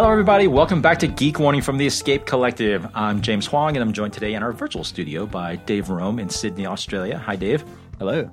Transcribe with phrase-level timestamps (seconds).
[0.00, 0.46] Hello, everybody.
[0.46, 2.86] Welcome back to Geek Warning from the Escape Collective.
[2.94, 6.30] I'm James Huang, and I'm joined today in our virtual studio by Dave Rome in
[6.30, 7.18] Sydney, Australia.
[7.18, 7.62] Hi, Dave.
[7.98, 8.30] Hello.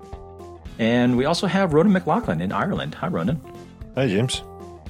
[0.79, 2.95] And we also have Ronan McLaughlin in Ireland.
[2.95, 3.41] Hi, Ronan.
[3.95, 4.43] Hi, James.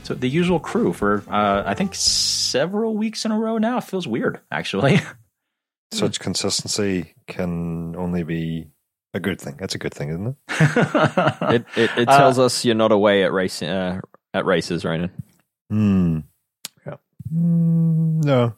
[0.04, 3.80] So the usual crew for uh, I think several weeks in a row now.
[3.80, 5.00] It feels weird, actually.
[5.92, 8.68] Such consistency can only be
[9.16, 9.56] a good thing.
[9.58, 10.36] That's a good thing, isn't it?
[11.42, 14.00] it, it, it tells uh, us you're not away at race uh,
[14.32, 15.10] at races, Ronan.
[15.72, 16.20] Hmm.
[17.34, 18.56] Mm, no,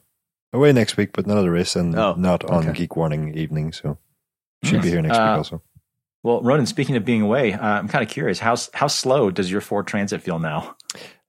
[0.54, 2.80] away next week, but not at a race and oh, not on okay.
[2.80, 3.72] Geek Warning evening.
[3.72, 3.98] So
[4.63, 5.62] should be here next week uh, also.
[6.22, 9.52] Well, Ronan, speaking of being away, uh, I'm kind of curious how how slow does
[9.52, 10.76] your Ford Transit feel now?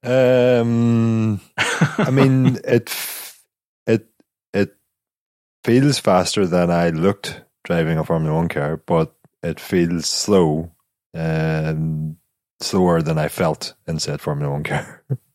[0.03, 2.93] Um, I mean it
[3.87, 4.07] it
[4.53, 4.75] it
[5.63, 10.71] feels faster than I looked driving a Formula One car, but it feels slow
[11.13, 12.17] and
[12.59, 15.03] slower than I felt in said Formula One car.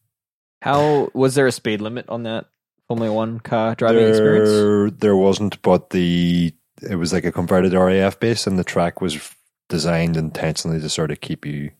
[0.66, 2.46] How was there a speed limit on that
[2.88, 4.96] Formula One car driving there, experience?
[4.98, 9.32] There wasn't, but the it was like a converted RAF base, and the track was
[9.68, 11.70] designed intentionally to sort of keep you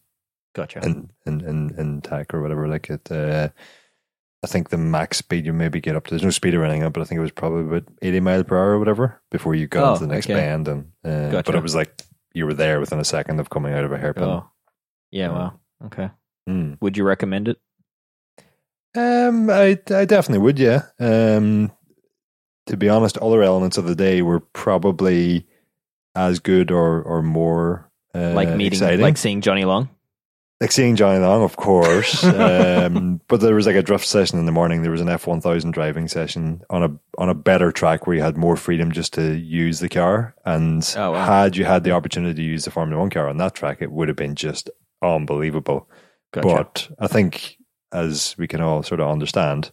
[0.54, 2.68] gotcha in in in, in tech or whatever.
[2.68, 3.48] Like it, uh,
[4.44, 6.10] I think the max speed you maybe get up to.
[6.10, 8.56] There's no speed or anything, but I think it was probably about 80 miles per
[8.56, 10.34] hour or whatever before you got oh, into the next okay.
[10.34, 10.68] band.
[10.68, 11.50] And uh, gotcha.
[11.50, 12.02] but it was like
[12.34, 14.22] you were there within a second of coming out of a hairpin.
[14.22, 14.48] Oh.
[15.10, 16.10] Yeah, well, okay.
[16.48, 16.78] Mm.
[16.80, 17.58] Would you recommend it?
[18.96, 20.58] Um, I I definitely would.
[20.58, 20.82] Yeah.
[20.98, 21.72] Um,
[22.66, 25.46] to be honest, other elements of the day were probably
[26.14, 29.00] as good or or more uh, like meeting, exciting.
[29.00, 29.90] like seeing Johnny Long.
[30.60, 32.24] Like seeing Johnny Long, of course.
[32.24, 34.80] um, but there was like a drift session in the morning.
[34.80, 36.88] There was an F one thousand driving session on a
[37.18, 40.34] on a better track where you had more freedom just to use the car.
[40.46, 41.24] And oh, wow.
[41.26, 43.92] had you had the opportunity to use the Formula One car on that track, it
[43.92, 44.70] would have been just
[45.02, 45.90] unbelievable.
[46.32, 46.48] Gotcha.
[46.48, 47.58] But I think,
[47.96, 49.70] as we can all sort of understand,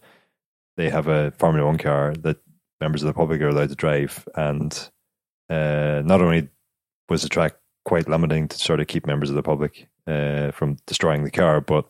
[0.78, 2.38] they have a Formula One car that
[2.80, 4.90] members of the public are allowed to drive, and
[5.50, 6.48] uh, not only
[7.10, 10.78] was the track quite limiting to sort of keep members of the public uh, from
[10.86, 11.86] destroying the car, but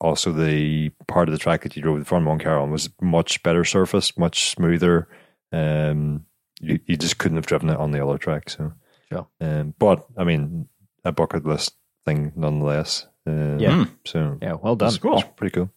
[0.00, 2.88] also the part of the track that you drove the Formula One car on was
[3.00, 5.08] much better surface, much smoother.
[5.52, 6.24] Um,
[6.60, 8.48] you, you just couldn't have driven it on the other track.
[8.48, 8.72] So,
[9.10, 9.26] sure.
[9.40, 10.68] Um, but I mean,
[11.04, 11.74] a bucket list
[12.06, 13.06] thing nonetheless.
[13.26, 13.84] Uh, yeah.
[14.04, 14.96] So yeah, well done.
[14.98, 15.22] Cool.
[15.36, 15.70] Pretty cool.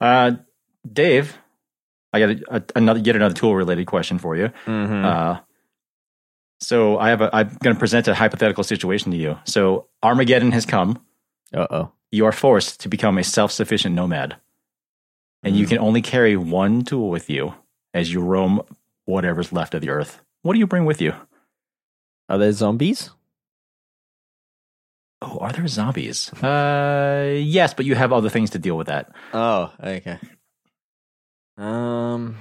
[0.00, 0.32] Uh,
[0.90, 1.36] Dave,
[2.12, 4.50] I got a, a, another yet another tool related question for you.
[4.66, 5.04] Mm-hmm.
[5.04, 5.40] Uh,
[6.60, 9.38] so I have a, I'm going to present a hypothetical situation to you.
[9.44, 11.04] So Armageddon has come.
[11.52, 11.92] Uh oh.
[12.10, 14.36] You are forced to become a self sufficient nomad,
[15.42, 15.58] and mm.
[15.58, 17.54] you can only carry one tool with you
[17.92, 18.62] as you roam
[19.04, 20.22] whatever's left of the earth.
[20.42, 21.14] What do you bring with you?
[22.28, 23.10] Are there zombies?
[25.20, 26.32] Oh, are there zombies?
[26.42, 29.10] Uh, yes, but you have other things to deal with that.
[29.32, 30.18] Oh, okay.
[31.56, 32.36] Um,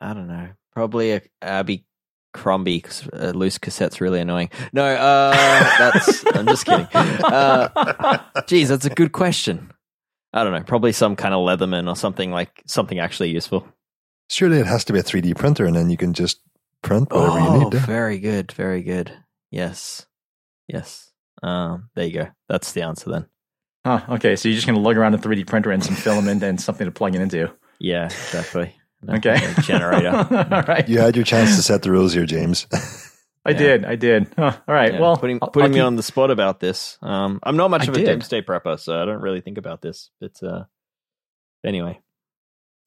[0.00, 0.48] I don't know.
[0.72, 1.86] Probably a Abbey
[2.32, 4.50] Crombie because uh, loose cassette's really annoying.
[4.72, 5.32] No, uh,
[5.78, 6.24] that's.
[6.34, 6.88] I'm just kidding.
[6.92, 9.72] Uh, geez, that's a good question.
[10.32, 10.62] I don't know.
[10.62, 13.66] Probably some kind of Leatherman or something like something actually useful.
[14.28, 16.40] Surely it has to be a 3D printer, and then you can just
[16.82, 17.72] print whatever oh, you need.
[17.72, 17.78] To.
[17.78, 18.52] Very good.
[18.52, 19.12] Very good.
[19.50, 20.06] Yes.
[20.68, 21.09] Yes.
[21.42, 22.28] Um, there you go.
[22.48, 23.26] That's the answer then.
[23.84, 26.42] Huh, okay, so you're just going to lug around a 3D printer and some filament
[26.42, 27.50] and something to plug it into.
[27.78, 28.74] Yeah, exactly.
[29.08, 29.54] okay.
[29.62, 30.10] generator.
[30.30, 30.86] all right.
[30.88, 32.66] You had your chance to set the rules here, James.
[33.44, 33.58] I yeah.
[33.58, 33.84] did.
[33.86, 34.34] I did.
[34.36, 34.92] Huh, all right.
[34.92, 35.84] Yeah, well, putting, putting I'll me keep...
[35.84, 36.98] on the spot about this.
[37.00, 39.80] Um, I'm not much I of a doomsday prepper, so I don't really think about
[39.80, 40.10] this.
[40.20, 40.64] But uh,
[41.64, 42.00] anyway,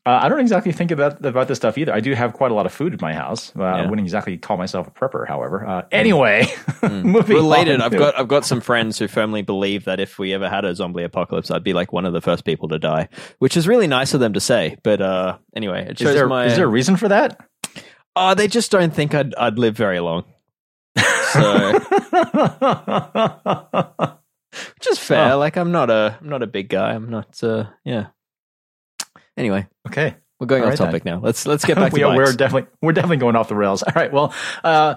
[0.05, 1.93] uh, I don't exactly think about about this stuff either.
[1.93, 3.55] I do have quite a lot of food in my house.
[3.55, 3.75] Uh, yeah.
[3.75, 5.65] I wouldn't exactly call myself a prepper, however.
[5.65, 6.43] Uh, anyway,
[6.81, 7.27] mm.
[7.27, 7.79] related.
[7.79, 10.75] I've got I've got some friends who firmly believe that if we ever had a
[10.75, 13.07] zombie apocalypse, I'd be like one of the first people to die,
[13.39, 14.75] which is really nice of them to say.
[14.83, 16.47] But uh, anyway, it shows is there, my.
[16.47, 17.39] Is there a reason for that?
[18.13, 20.25] Uh, they just don't think I'd I'd live very long.
[20.97, 21.71] So,
[24.75, 25.31] which is fair.
[25.33, 25.37] Oh.
[25.37, 26.93] Like I'm not a I'm not a big guy.
[26.93, 27.41] I'm not.
[27.41, 28.07] Uh, yeah.
[29.37, 30.15] Anyway, okay.
[30.39, 31.15] We're going All off right, topic then.
[31.15, 31.19] now.
[31.21, 32.17] Let's let's get back to we, bikes.
[32.17, 33.81] We're definitely we're definitely going off the rails.
[33.81, 34.11] All right.
[34.11, 34.33] Well,
[34.63, 34.95] uh,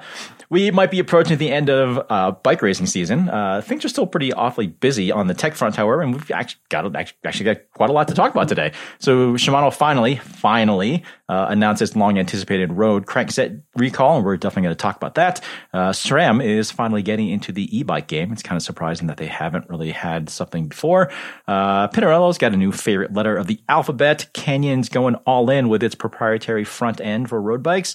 [0.50, 3.28] we might be approaching the end of uh, bike racing season.
[3.28, 6.60] Uh, things are still pretty awfully busy on the tech front, however, and we've actually
[6.68, 8.72] got actually got quite a lot to talk about today.
[8.98, 14.62] So Shimano finally, finally uh, announced its long anticipated road crankset recall, and we're definitely
[14.62, 15.42] going to talk about that.
[15.72, 18.32] Uh, SRAM is finally getting into the e-bike game.
[18.32, 21.10] It's kind of surprising that they haven't really had something before.
[21.48, 24.26] Uh, Pinarello's got a new favorite letter of the alphabet.
[24.34, 27.94] Canyon's going all in with its proprietary front end for road bikes.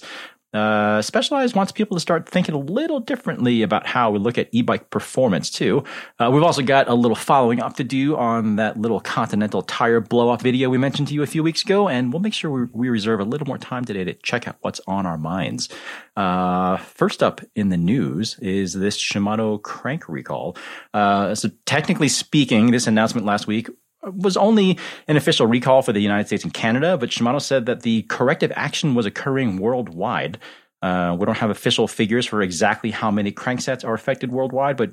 [0.52, 4.48] Uh, Specialized wants people to start thinking a little differently about how we look at
[4.52, 5.84] e-bike performance too.
[6.18, 10.00] Uh, we've also got a little following up to do on that little Continental tire
[10.00, 12.50] blow off video we mentioned to you a few weeks ago, and we'll make sure
[12.50, 15.68] we, we reserve a little more time today to check out what's on our minds.
[16.16, 20.56] Uh, first up in the news is this Shimano crank recall.
[20.92, 23.68] Uh, so technically speaking, this announcement last week
[24.02, 24.78] was only
[25.08, 28.52] an official recall for the United States and Canada, but Shimano said that the corrective
[28.56, 30.38] action was occurring worldwide.
[30.80, 34.90] Uh, we don't have official figures for exactly how many cranksets are affected worldwide, but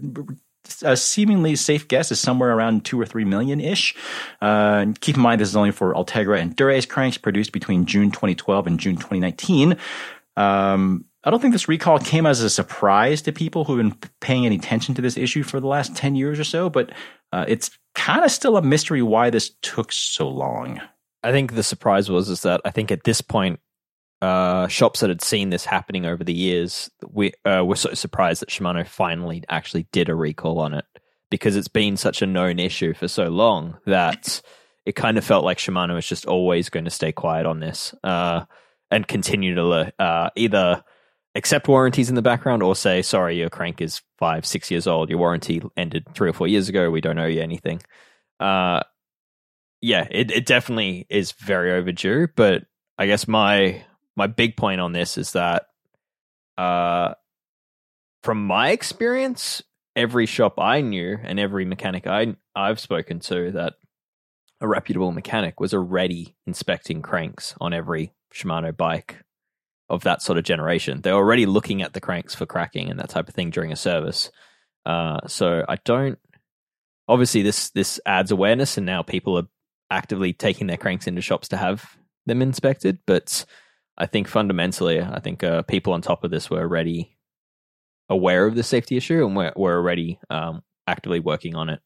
[0.84, 3.96] a seemingly safe guess is somewhere around two or three million ish.
[4.42, 8.12] Uh, keep in mind, this is only for Ultegra and Dura-Ace cranks produced between June
[8.12, 9.78] 2012 and June 2019.
[10.38, 14.46] Um, I don't think this recall came as a surprise to people who've been paying
[14.46, 16.92] any attention to this issue for the last 10 years or so, but
[17.34, 20.80] uh, it's kind of still a mystery why this took so long.
[21.22, 23.60] I think the surprise was is that I think at this point,
[24.22, 28.42] uh, shops that had seen this happening over the years, we uh, were so surprised
[28.42, 30.86] that Shimano finally actually did a recall on it
[31.30, 34.42] because it's been such a known issue for so long that
[34.86, 37.94] it kind of felt like Shimano was just always going to stay quiet on this
[38.04, 38.46] uh,
[38.90, 40.84] and continue to uh, either
[41.40, 45.10] accept warranties in the background or say, sorry, your crank is five, six years old.
[45.10, 46.92] Your warranty ended three or four years ago.
[46.92, 47.82] We don't owe you anything.
[48.42, 48.82] Uh,
[49.82, 52.28] yeah, it, it definitely is very overdue.
[52.36, 52.66] But
[52.98, 53.84] I guess my
[54.18, 55.68] my big point on this is that
[56.58, 57.14] uh,
[58.22, 59.64] from my experience,
[59.96, 63.76] every shop I knew and every mechanic I I've spoken to that
[64.60, 69.24] a reputable mechanic was already inspecting cranks on every Shimano bike
[69.90, 71.02] of that sort of generation.
[71.02, 73.76] They're already looking at the cranks for cracking and that type of thing during a
[73.76, 74.32] service.
[74.86, 76.20] Uh, so I don't.
[77.08, 79.48] Obviously, this this adds awareness, and now people are
[79.90, 83.00] actively taking their cranks into shops to have them inspected.
[83.08, 83.46] But
[83.98, 87.18] I think fundamentally, I think uh, people on top of this were already
[88.10, 91.80] aware of the safety issue and were, were already um, actively working on it.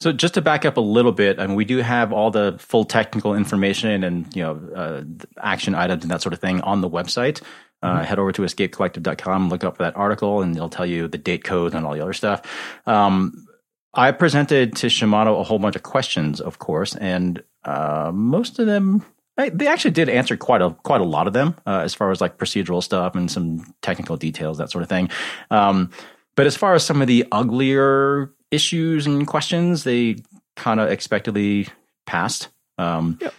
[0.00, 2.56] So just to back up a little bit, I mean, we do have all the
[2.58, 5.04] full technical information and you know uh,
[5.42, 7.42] action items and that sort of thing on the website.
[7.82, 8.04] Uh, mm-hmm.
[8.04, 11.74] Head over to escapecollective.com, look up that article, and it'll tell you the date code
[11.74, 12.42] and all the other stuff.
[12.86, 13.46] Um,
[13.94, 18.66] I presented to Shimano a whole bunch of questions, of course, and uh, most of
[18.66, 19.04] them
[19.36, 22.20] they actually did answer quite a quite a lot of them uh, as far as
[22.20, 25.10] like procedural stuff and some technical details, that sort of thing.
[25.50, 25.90] Um,
[26.36, 30.16] but as far as some of the uglier issues and questions, they
[30.56, 31.68] kind of expectedly
[32.06, 32.48] passed.
[32.78, 33.34] Um, yep.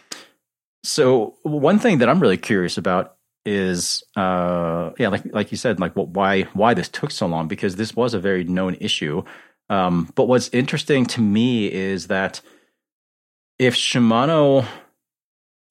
[0.84, 3.16] So one thing that I'm really curious about
[3.46, 7.48] is, uh, yeah, like like you said, like what, why why this took so long
[7.48, 9.24] because this was a very known issue.
[9.70, 12.42] Um, but what's interesting to me is that
[13.60, 14.66] if Shimano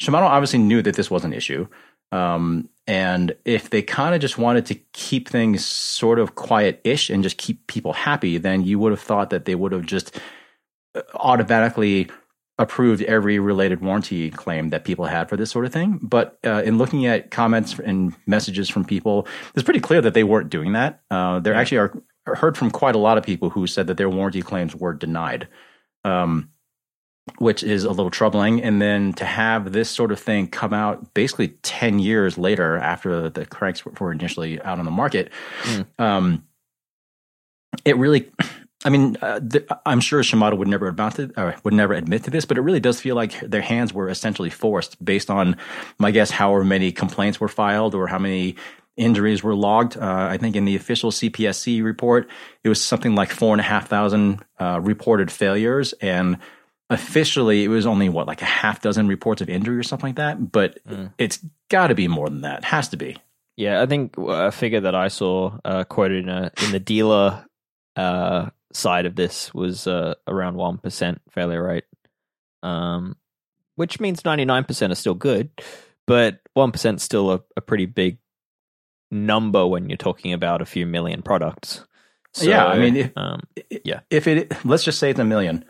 [0.03, 1.67] Shimano obviously knew that this was an issue.
[2.13, 7.11] Um, and if they kind of just wanted to keep things sort of quiet ish
[7.11, 10.19] and just keep people happy, then you would have thought that they would have just
[10.95, 12.09] uh, automatically
[12.59, 15.99] approved every related warranty claim that people had for this sort of thing.
[16.01, 20.25] But uh, in looking at comments and messages from people, it's pretty clear that they
[20.25, 21.03] weren't doing that.
[21.11, 22.03] Uh, there actually are
[22.35, 25.49] heard from quite a lot of people who said that their warranty claims were denied.
[26.05, 26.51] Um,
[27.39, 28.63] which is a little troubling.
[28.63, 33.29] And then to have this sort of thing come out basically 10 years later after
[33.29, 35.31] the cranks were initially out on the market,
[35.63, 35.87] mm.
[35.99, 36.45] um,
[37.85, 38.31] it really.
[38.85, 42.23] I mean, uh, the, I'm sure Shimano would never admit to, uh, would never admit
[42.25, 45.57] to this, but it really does feel like their hands were essentially forced based on,
[45.99, 48.55] my guess, however many complaints were filed or how many
[48.97, 49.97] injuries were logged.
[49.97, 52.29] Uh, I think in the official CPSC report,
[52.63, 56.39] it was something like four and a half thousand uh, reported failures, and
[56.91, 60.17] officially it was only what like a half dozen reports of injury or something like
[60.17, 61.13] that but mm.
[61.19, 62.59] it's got to be more than that.
[62.59, 63.17] It has to be.
[63.57, 67.45] Yeah i think a figure that i saw uh, quoted in, a, in the dealer
[67.97, 71.85] uh, side of this was uh, around 1% failure rate.
[72.63, 73.17] Um,
[73.77, 75.51] which means 99% are still good
[76.07, 78.19] but 1% is still a, a pretty big
[79.11, 81.85] number when you're talking about a few million products.
[82.33, 83.45] So, yeah i mean if, um,
[83.83, 84.01] yeah.
[84.11, 85.65] if it let's just say it's a million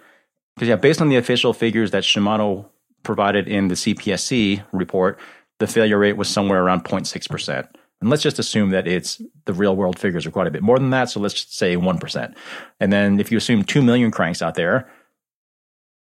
[0.57, 2.67] because yeah, based on the official figures that Shimano
[3.03, 5.21] provided in the CPSC report,
[5.59, 7.69] the failure rate was somewhere around 0.6 percent.
[8.01, 10.79] And let's just assume that it's the real world figures are quite a bit more
[10.79, 11.09] than that.
[11.09, 12.37] So let's just say 1%.
[12.79, 14.91] And then if you assume 2 million cranks out there,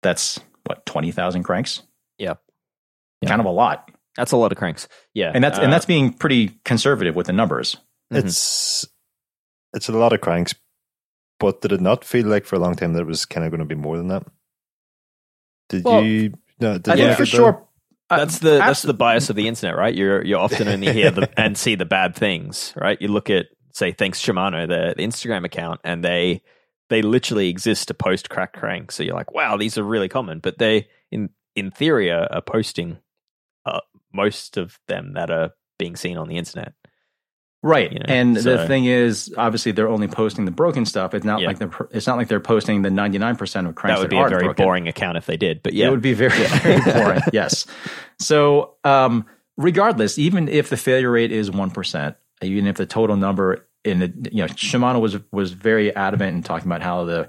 [0.03, 1.83] that's what, 20,000 cranks?
[2.19, 2.41] Yep.
[3.21, 3.29] yep.
[3.29, 3.91] Kind of a lot.
[4.17, 4.89] That's a lot of cranks.
[5.13, 5.31] Yeah.
[5.33, 7.77] And that's, uh, and that's being pretty conservative with the numbers.
[8.13, 8.27] Mm-hmm.
[8.27, 8.87] It's,
[9.73, 10.55] it's a lot of cranks,
[11.39, 13.53] but did it not feel like for a long time that it was kind of
[13.53, 14.25] going to be more than that?
[15.79, 16.35] Did well, you?
[16.61, 17.67] No, did I think for sure.
[18.09, 19.95] that's the that's the bias of the internet, right?
[19.95, 23.01] You're you're often only hear the, and see the bad things, right?
[23.01, 26.43] You look at say thanks Shimano, the, the Instagram account, and they
[26.91, 28.95] they literally exist to post crack cranks.
[28.95, 32.43] So you're like, wow, these are really common, but they in in theory are, are
[32.43, 32.99] posting
[33.67, 33.81] uh,
[34.13, 36.73] most of them that are being seen on the internet.
[37.67, 41.15] Right, You know, and so- the thing is, obviously, they're only posting the broken stuff.
[41.15, 41.47] It's not Yeah.
[41.47, 44.11] like they're it's not like they're posting the ninety nine percent of cranks that would
[44.11, 44.65] be a very broken.
[44.65, 45.63] boring account if they did.
[45.63, 47.23] But yeah, It would be very, very boring.
[47.33, 47.67] Yes.
[48.19, 49.25] So, um,
[49.57, 53.99] regardless, even if the failure rate is one percent, even if the total number in
[54.01, 57.29] the you know Shimano was was very adamant in talking about how the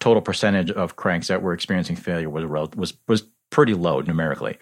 [0.00, 4.58] total percentage of cranks that were experiencing failure was rel- was was pretty low numerically.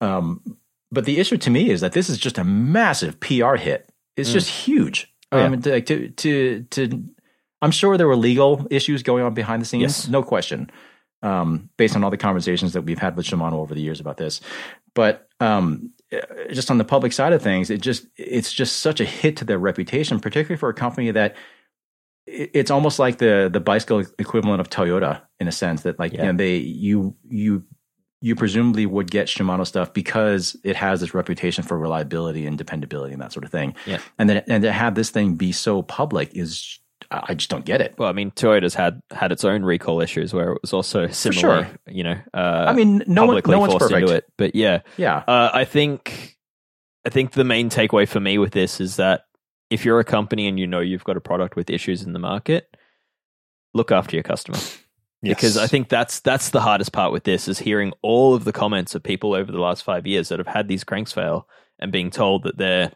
[0.00, 0.56] Um,
[0.90, 3.88] but the issue to me is that this is just a massive PR hit.
[4.16, 5.12] It's just huge.
[5.32, 5.44] Oh, yeah.
[5.46, 7.04] um, to, to to to
[7.62, 10.08] I'm sure there were legal issues going on behind the scenes, Yes.
[10.08, 10.70] no question.
[11.22, 14.18] Um, based on all the conversations that we've had with Shimano over the years about
[14.18, 14.42] this,
[14.94, 16.18] but um, uh,
[16.52, 19.44] just on the public side of things, it just it's just such a hit to
[19.46, 21.34] their reputation, particularly for a company that
[22.26, 26.18] it's almost like the the bicycle equivalent of Toyota in a sense that like you
[26.18, 27.64] know they you you
[28.24, 33.12] you presumably would get Shimano stuff because it has this reputation for reliability and dependability
[33.12, 33.74] and that sort of thing.
[33.84, 33.98] Yeah.
[34.18, 36.78] And then and to have this thing be so public is
[37.10, 37.94] I just don't get it.
[37.98, 41.64] Well, I mean, Toyota's had had its own recall issues where it was also similar.
[41.66, 41.68] sure.
[41.86, 44.00] You know, uh, I mean, no one no one's perfect.
[44.00, 44.24] into it.
[44.38, 45.18] But yeah, Yeah.
[45.28, 46.38] uh, I think
[47.04, 49.26] I think the main takeaway for me with this is that
[49.68, 52.18] if you're a company and you know you've got a product with issues in the
[52.18, 52.74] market,
[53.74, 54.56] look after your customer
[55.32, 58.52] because I think that's that's the hardest part with this is hearing all of the
[58.52, 61.92] comments of people over the last five years that have had these cranks fail and
[61.92, 62.92] being told that their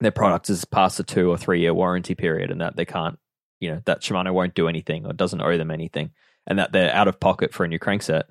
[0.00, 3.18] their product is past a two or three year warranty period and that they can't,
[3.60, 6.10] you know, that Shimano won't do anything or doesn't owe them anything
[6.46, 8.24] and that they're out of pocket for a new crankset.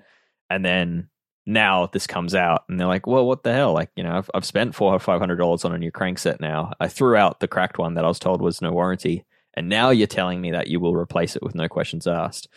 [0.50, 1.10] And then
[1.46, 3.74] now this comes out and they're like, well, what the hell?
[3.74, 6.40] Like, you know, I've, I've spent four or five hundred dollars on a new crankset
[6.40, 6.74] now.
[6.80, 9.26] I threw out the cracked one that I was told was no warranty.
[9.54, 12.48] And now you're telling me that you will replace it with no questions asked.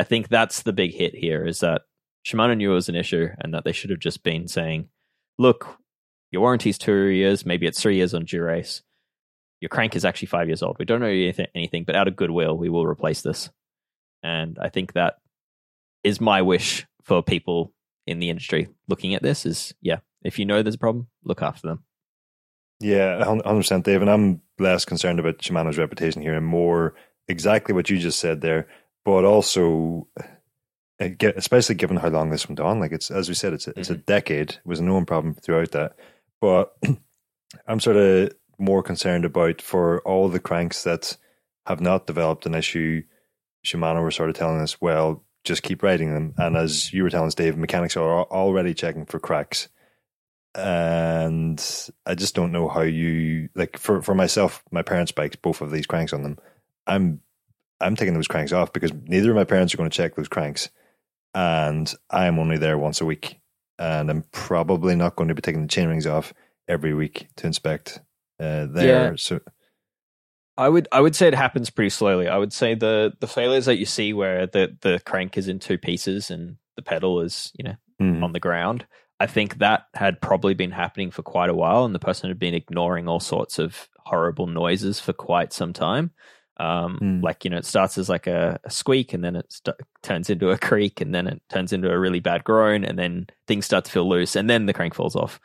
[0.00, 1.82] I think that's the big hit here is that
[2.26, 4.88] Shimano knew it was an issue and that they should have just been saying,
[5.36, 5.76] look,
[6.30, 8.80] your warranty's two years, maybe it's three years on Dura-Ace.
[9.60, 10.76] Your crank is actually five years old.
[10.78, 13.50] We don't know anything, anything, but out of goodwill, we will replace this.
[14.22, 15.16] And I think that
[16.02, 17.74] is my wish for people
[18.06, 21.42] in the industry looking at this is, yeah, if you know there's a problem, look
[21.42, 21.84] after them.
[22.80, 24.00] Yeah, hun- 100%, Dave.
[24.00, 26.94] And I'm less concerned about Shimano's reputation here and more
[27.28, 28.66] exactly what you just said there,
[29.04, 32.80] but also, uh, especially given how long this went on.
[32.80, 34.50] Like, it's, as we said, it's a, it's a decade.
[34.50, 35.96] It was a known problem throughout that.
[36.40, 36.76] But
[37.66, 41.16] I'm sort of more concerned about for all the cranks that
[41.66, 43.02] have not developed an issue,
[43.64, 46.34] Shimano were sort of telling us, well, just keep riding them.
[46.36, 49.68] And as you were telling us, Dave, mechanics are already checking for cracks
[50.54, 55.60] and I just don't know how you like for for myself, my parents' bikes, both
[55.60, 56.38] of these cranks on them.
[56.86, 57.20] I'm
[57.80, 60.28] I'm taking those cranks off because neither of my parents are going to check those
[60.28, 60.70] cranks,
[61.34, 63.38] and I am only there once a week,
[63.78, 66.32] and I'm probably not going to be taking the chain rings off
[66.68, 68.00] every week to inspect
[68.38, 69.10] uh, there.
[69.10, 69.16] Yeah.
[69.16, 69.40] So
[70.56, 72.28] I would I would say it happens pretty slowly.
[72.28, 75.58] I would say the the failures that you see where the the crank is in
[75.58, 78.86] two pieces and the pedal is you know mm, on the ground.
[79.18, 82.38] I think that had probably been happening for quite a while, and the person had
[82.38, 86.10] been ignoring all sorts of horrible noises for quite some time.
[86.60, 87.20] Um, Hmm.
[87.22, 90.28] Like you know, it starts as like a, a squeak, and then it st- turns
[90.28, 93.64] into a creak, and then it turns into a really bad groan, and then things
[93.64, 95.40] start to feel loose, and then the crank falls off.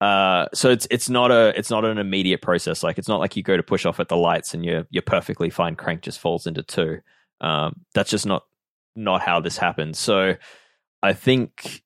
[0.00, 2.84] Uh, so it's it's not a it's not an immediate process.
[2.84, 5.02] Like it's not like you go to push off at the lights and your your
[5.02, 7.00] perfectly fine crank just falls into two.
[7.40, 8.44] Um, that's just not
[8.94, 9.98] not how this happens.
[9.98, 10.36] So
[11.02, 11.82] I think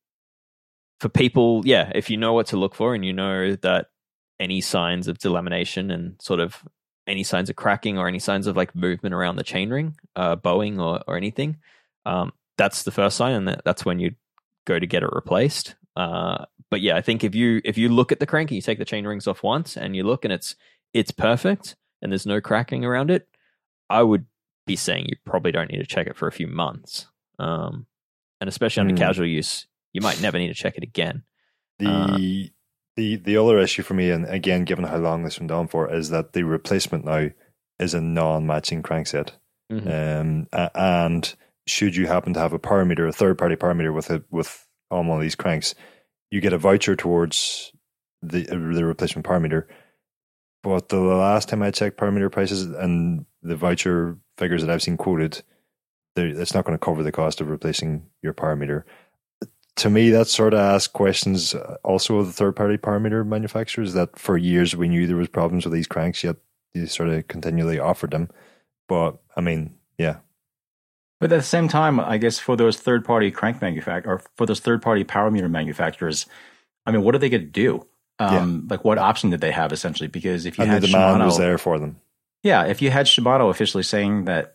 [1.01, 3.87] for people, yeah, if you know what to look for and you know that
[4.41, 6.63] any signs of delamination and sort of
[7.07, 10.81] any signs of cracking or any signs of like movement around the chainring, uh, bowing
[10.81, 11.57] or, or anything,
[12.07, 14.15] um, that's the first sign, and that's when you
[14.67, 15.75] go to get it replaced.
[15.97, 18.63] Uh, but yeah, I think if you if you look at the crank and you
[18.63, 20.57] take the chain rings off once and you look and it's
[20.93, 23.29] it's perfect and there's no cracking around it,
[23.91, 24.27] I would
[24.67, 27.07] be saying you probably don't need to check it for a few months.
[27.39, 27.87] Um,
[28.41, 28.99] and especially under Hmm.
[28.99, 31.23] casual use, you might never need to check it again.
[31.79, 32.19] the Uh,
[32.97, 35.93] the the other issue for me, and again, given how long this went on for,
[35.93, 37.29] is that the replacement now
[37.79, 39.33] is a non-matching crankset.
[39.73, 40.47] Mhm.
[40.53, 41.35] Um, and
[41.67, 44.25] should you happen to have a power meter, a third party power meter with it
[44.31, 45.75] with on one of these cranks,
[46.31, 47.73] you get a voucher towards
[48.23, 49.69] the uh, the replacement power meter.
[50.63, 54.83] But the last time I checked power meter prices and the voucher figures that I've
[54.83, 55.43] seen quoted,
[56.17, 58.87] it's not going to cover the cost of replacing your power meter.
[59.77, 63.25] To me, that sort of asks questions uh, also of the third party power meter
[63.25, 66.37] manufacturers that for years we knew there was problems with these cranks, yet
[66.75, 68.29] you sort of continually offered them.
[68.89, 70.17] But I mean, yeah.
[71.21, 74.47] But at the same time, I guess for those third party crank manufacturers or for
[74.47, 76.27] those third party power meter manufacturers,
[76.87, 77.87] I mean, what are they going to do?
[78.19, 80.09] Um, Like, what option did they have essentially?
[80.09, 81.97] Because if you and had the demand Shimano, was there for them.
[82.43, 84.54] yeah, if you had Shimano officially saying that,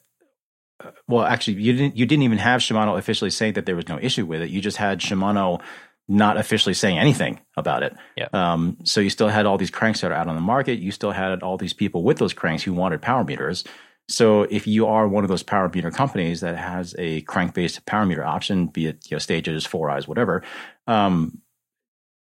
[1.08, 1.98] well, actually, you didn't.
[1.98, 4.50] You didn't even have Shimano officially saying that there was no issue with it.
[4.50, 5.62] You just had Shimano
[6.08, 7.96] not officially saying anything about it.
[8.18, 8.30] Yeah.
[8.34, 10.80] Um, so you still had all these cranks that are out on the market.
[10.80, 13.64] You still had all these people with those cranks who wanted power meters.
[14.08, 17.86] So if you are one of those power meter companies that has a crank based
[17.86, 20.44] power meter option, be it you know stages, 4iiii, whatever,
[20.88, 21.42] um,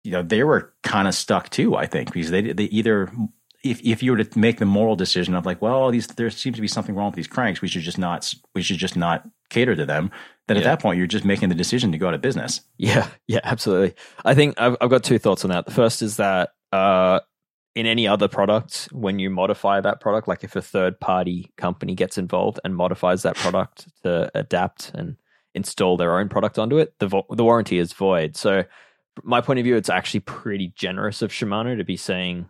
[0.02, 1.76] you know they were kind of stuck too.
[1.76, 3.08] I think because they they either
[3.70, 6.56] if if you were to make the moral decision of like, well, these there seems
[6.56, 9.26] to be something wrong with these cranks, we should just not we should just not
[9.50, 10.10] cater to them.
[10.48, 12.60] Then at that point, you're just making the decision to go out of business.
[12.78, 13.94] Yeah, yeah, absolutely.
[14.24, 15.66] I think I've, I've got two thoughts on that.
[15.66, 17.20] The first is that uh,
[17.74, 21.94] in any other product, when you modify that product, like if a third party company
[21.94, 25.16] gets involved and modifies that product to adapt and
[25.54, 28.36] install their own product onto it, the vo- the warranty is void.
[28.36, 28.64] So,
[29.22, 32.46] my point of view, it's actually pretty generous of Shimano to be saying,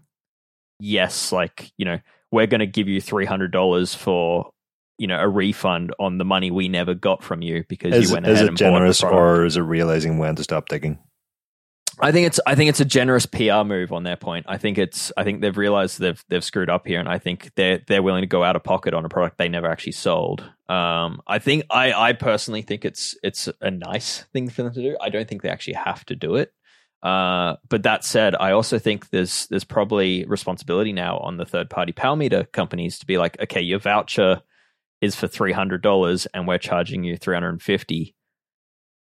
[0.78, 4.50] yes, like you know, we're going to give you three hundred dollars for.
[4.98, 8.14] You know, a refund on the money we never got from you because Is, you
[8.14, 9.18] went is ahead it and bought generous product.
[9.18, 10.98] or is it realizing when to stop digging?
[11.98, 14.46] I think it's I think it's a generous PR move on their point.
[14.48, 17.50] I think it's I think they've realized they've they've screwed up here, and I think
[17.56, 20.40] they're they're willing to go out of pocket on a product they never actually sold.
[20.68, 24.82] Um, I think I I personally think it's it's a nice thing for them to
[24.82, 24.96] do.
[25.00, 26.52] I don't think they actually have to do it.
[27.02, 31.70] Uh, but that said, I also think there's there's probably responsibility now on the third
[31.70, 34.42] party power meter companies to be like, okay, your voucher
[35.00, 38.14] is for three hundred dollars, and we're charging you three hundred and fifty.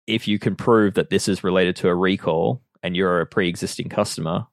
[0.07, 3.89] If you can prove that this is related to a recall and you're a pre-existing
[3.89, 4.47] customer,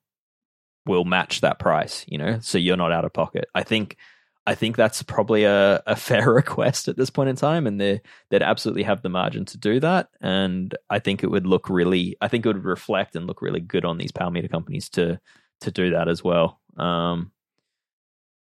[0.86, 2.06] we'll match that price.
[2.08, 3.46] You know, so you're not out of pocket.
[3.54, 3.98] I think.
[4.46, 8.02] I think that's probably a, a fair request at this point in time, and they
[8.30, 10.10] they'd absolutely have the margin to do that.
[10.22, 13.62] And I think it would look really, I think it would reflect and look really
[13.62, 15.20] good on these power meter companies to
[15.62, 16.60] to do that as well.
[16.78, 17.32] Um,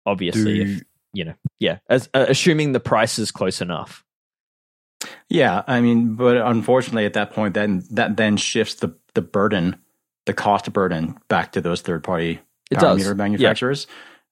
[0.06, 0.82] obviously, Do- if
[1.14, 4.04] you know, yeah, as uh, assuming the price is close enough.
[5.28, 9.76] Yeah, I mean, but unfortunately, at that point, then that then shifts the the burden,
[10.26, 12.40] the cost burden, back to those third party
[12.72, 13.86] power meter manufacturers.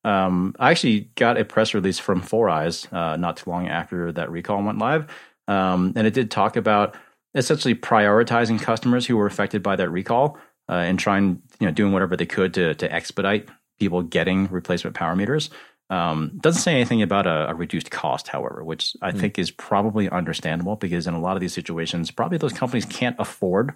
[0.04, 4.30] Um, I actually got a press release from 4iiii uh, not too long after that
[4.30, 5.06] recall went live,
[5.48, 6.96] um, and it did talk about
[7.34, 11.92] essentially prioritizing customers who were affected by that recall uh, and trying, you know, doing
[11.92, 15.50] whatever they could to to expedite people getting replacement power meters.
[15.90, 19.18] Um, doesn't say anything about a, a reduced cost, however, which I Hmm.
[19.18, 23.16] think is probably understandable because in a lot of these situations, probably those companies can't
[23.18, 23.74] afford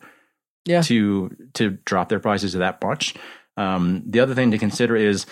[0.64, 0.80] Yeah.
[0.82, 3.14] to to drop their prices that much.
[3.56, 5.26] Um, the other thing to consider is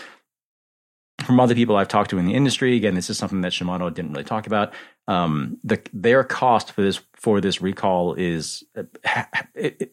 [1.21, 2.77] from other people I've talked to in the industry.
[2.77, 4.73] Again, this is something that Shimano didn't really talk about.
[5.09, 8.65] Um, the their cost for this for this recall is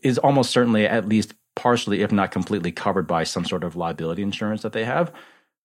[0.02, 4.22] is almost certainly at least partially, if not completely, covered by some sort of liability
[4.22, 5.14] insurance that they have.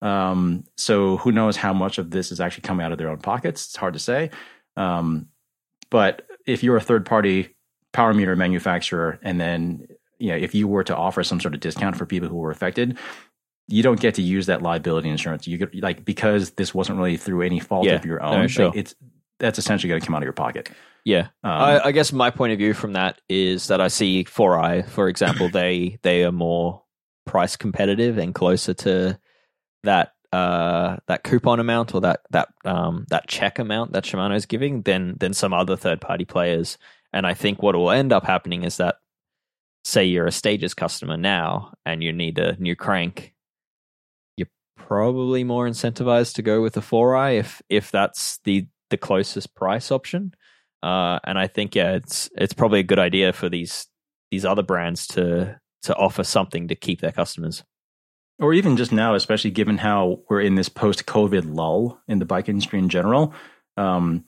[0.03, 3.21] Um, so who knows how much of this is actually coming out of their own
[3.21, 3.67] pockets?
[3.67, 4.31] It's hard to say.
[4.77, 5.29] Um,
[5.91, 7.55] but if you're a third party
[7.93, 9.87] power meter manufacturer, and then
[10.19, 12.51] you know if you were to offer some sort of discount for people who were
[12.51, 12.99] affected,
[13.69, 15.47] you don't get to use that liability insurance.
[15.47, 17.95] You get like because this wasn't really through any fault Yeah.
[17.95, 18.49] of your No, own.
[18.49, 18.67] sure.
[18.67, 18.95] like, it's
[19.41, 20.71] that's essentially going to come out of your pocket.
[21.05, 24.25] Yeah, Um, I, I guess my point of view from that is that I see
[24.25, 26.83] Four Eye, for example, they they are more
[27.27, 29.19] price competitive and closer to
[29.83, 34.47] that uh, that coupon amount or that that um, that check amount that Shimano is
[34.47, 36.79] giving than than some other third party players.
[37.13, 38.97] And I think what will end up happening is that,
[39.85, 43.34] say you're a Stages customer now and you need a new crank,
[44.87, 49.55] probably more incentivized to go with the Four Eye if if that's the the closest
[49.55, 50.33] price option.
[50.83, 53.89] Uh, and I think yeah, it's it's probably a good idea for these
[54.31, 57.65] these other brands to to offer something to keep their customers.
[58.41, 62.25] or even just now, especially given how we're in this post COVID lull in the
[62.25, 63.33] bike industry in general.
[63.77, 64.25] Um,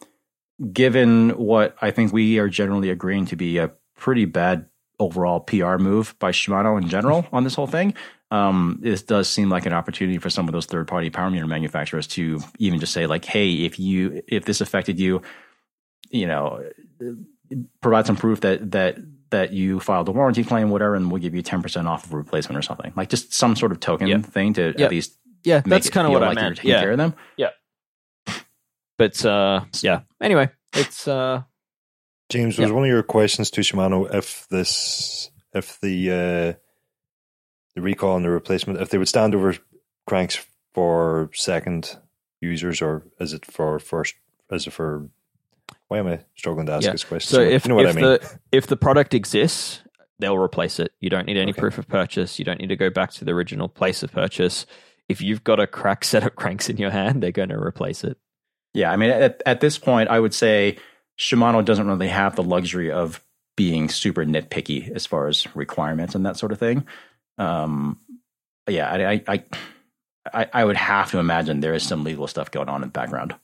[0.72, 4.66] given what I think we are generally agreeing to be a pretty bad
[4.98, 7.94] overall PR move by Shimano in general on this whole thing,
[8.30, 11.46] um, this does seem like an opportunity for some of those third party power meter
[11.46, 15.22] manufacturers to even just say like, hey, if you if this affected you,
[16.10, 16.64] you know,
[17.80, 18.96] provide some proof that that
[19.30, 22.12] that you filed a warranty claim, whatever, and we'll give you ten percent off of
[22.12, 22.92] a replacement or something.
[22.96, 24.18] Like just some sort of token Yeah.
[24.22, 24.84] thing to Yeah.
[24.86, 26.64] at least Yeah, that's kind of what I like you're meant.
[26.64, 27.14] Yeah, care of them.
[27.36, 27.50] Yeah,
[28.98, 30.00] but uh, yeah.
[30.20, 31.42] Anyway, it's uh,
[32.28, 32.74] James, was Yep.
[32.74, 36.52] one of your questions to Shimano if this, if the uh,
[37.74, 39.54] the recall and the replacement, if they would stand over
[40.06, 41.96] cranks for second
[42.40, 44.14] users, or is it for first?
[44.50, 45.08] Is it for?
[45.88, 46.92] Why am I struggling to ask Yeah.
[46.92, 47.32] this question?
[47.32, 48.04] So if, you know what if I mean?
[48.04, 49.82] the if the product exists,
[50.18, 50.92] they'll replace it.
[51.00, 51.60] You don't need any Okay.
[51.60, 52.38] proof of purchase.
[52.40, 54.66] You don't need to go back to the original place of purchase.
[55.08, 58.02] If you've got a crack set of cranks in your hand, they're going to replace
[58.02, 58.16] it.
[58.74, 60.76] Yeah, I mean, at, at this point, I would say
[61.18, 63.22] Shimano doesn't really have the luxury of
[63.56, 66.86] being super nitpicky as far as requirements and that sort of thing.
[67.38, 67.98] Um,
[68.68, 69.44] yeah, I, I,
[70.32, 72.92] I, I, would have to imagine there is some legal stuff going on in the
[72.92, 73.34] background.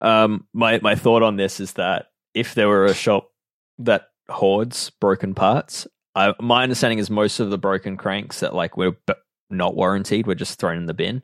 [0.00, 3.30] Um, my my thought on this is that if there were a shop
[3.78, 8.76] that hoards broken parts, I, my understanding is most of the broken cranks that like
[8.76, 8.96] were
[9.50, 11.22] not warranted were just thrown in the bin.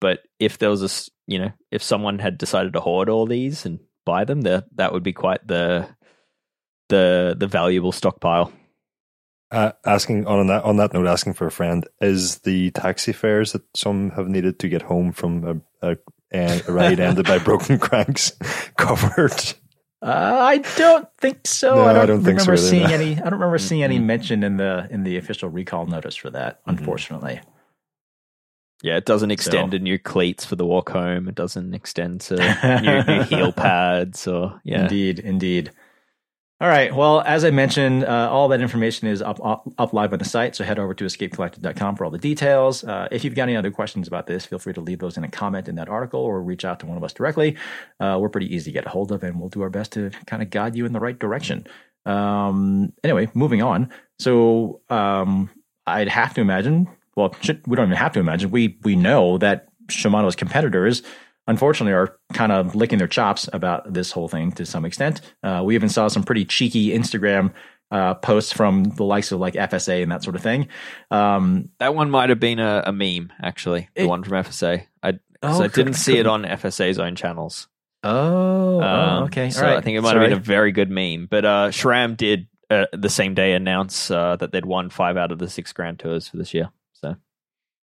[0.00, 3.64] But if there was a, you know if someone had decided to hoard all these
[3.64, 5.86] and buy them, that that would be quite the
[6.88, 8.50] the the valuable stockpile.
[9.50, 13.52] Uh, asking on that on that note, asking for a friend is the taxi fares
[13.52, 15.96] that some have needed to get home from a, a,
[16.32, 18.32] a ride ended by broken cranks
[18.78, 19.54] covered.
[20.02, 21.74] Uh, I don't think so.
[21.74, 23.12] No, I don't, I don't think so remember seeing any.
[23.12, 26.60] I don't remember seeing any mention in the in the official recall notice for that.
[26.66, 27.40] Unfortunately,
[28.82, 31.28] Yeah, it doesn't extend So- to new cleats for the walk home.
[31.28, 32.36] It doesn't extend to
[32.82, 34.82] new, new heel pads or yeah.
[34.82, 35.70] Indeed, indeed.
[36.58, 36.94] All right.
[36.94, 40.24] Well, as I mentioned, uh, all that information is up, up up live on the
[40.24, 40.56] site.
[40.56, 42.82] So head over to escapecollective.com for all the details.
[42.82, 45.24] Uh, if you've got any other questions about this, feel free to leave those in
[45.24, 47.56] a comment in that article or reach out to one of us directly.
[48.00, 50.10] Uh, we're pretty easy to get a hold of, and we'll do our best to
[50.26, 51.66] kind of guide you in the right direction.
[52.06, 53.90] Um, anyway, moving on.
[54.18, 55.50] So um,
[55.86, 56.88] I'd have to imagine.
[57.16, 57.34] Well,
[57.66, 58.50] we don't even have to imagine.
[58.50, 61.02] We we know that Shimano's competitors
[61.48, 65.20] unfortunately are kind of licking their chops about this whole thing to some extent.
[65.42, 67.52] Uh, we even saw some pretty cheeky Instagram
[67.92, 70.66] uh, posts from the likes of like FSA and that sort of thing.
[71.12, 73.88] Um, That one might have been a, a meme, actually.
[73.94, 74.86] The It- one from FSA.
[75.04, 77.68] I, Oh, I didn't see it on FSA's own channels.
[78.02, 79.50] oh, Um, okay.
[79.50, 79.76] So All right.
[79.76, 80.22] I think it might Sorry.
[80.22, 81.26] have been a very good meme.
[81.30, 85.30] But uh, SRAM did uh, the same day announce uh, that they'd won five out
[85.30, 86.70] of the six Grand Tours for this year.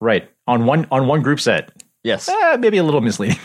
[0.00, 1.70] Right on one on one group set.
[2.04, 3.38] yes, Eh, maybe a little misleading.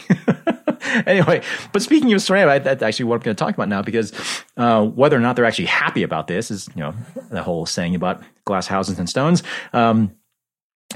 [1.06, 3.82] anyway, but speaking of SRAM, I, that's actually what I'm going to talk about now
[3.82, 4.14] because
[4.58, 6.94] uh, whether or not they're actually happy about this is, you know,
[7.32, 9.42] the whole saying about glass houses and stones.
[9.74, 10.16] Um,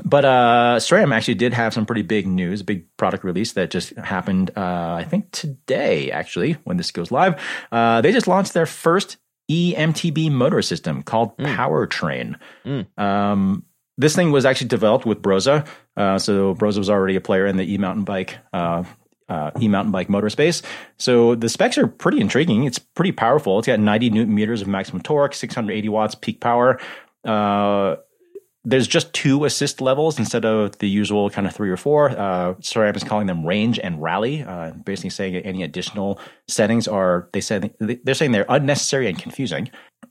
[0.06, 3.72] but uh, SRAM actually did have some pretty big news, a big product release that
[3.72, 7.42] just happened, uh, I think today, actually, when this goes live.
[7.72, 9.18] Uh, they just launched their first
[9.50, 12.36] EMTB motor system called Powertrain.
[12.98, 13.64] Um,
[13.98, 15.48] this thing was actually developed with Brose.
[15.48, 18.84] Uh, so Brose was already a player in the e mountain bike, uh,
[19.30, 20.62] uh, e mountain bike motor space.
[20.98, 22.64] So the specs are pretty intriguing.
[22.66, 23.58] It's pretty powerful.
[23.60, 26.80] It's got 90 newton meters of maximum torque, 680 watts peak power.
[27.26, 27.98] Uh,
[28.64, 32.10] there's just two assist levels instead of the usual kind of three or four.
[32.10, 37.30] Uh, SRAM is calling them range and rally, uh, basically saying any additional settings are
[37.32, 39.70] they said they're saying they're unnecessary and confusing.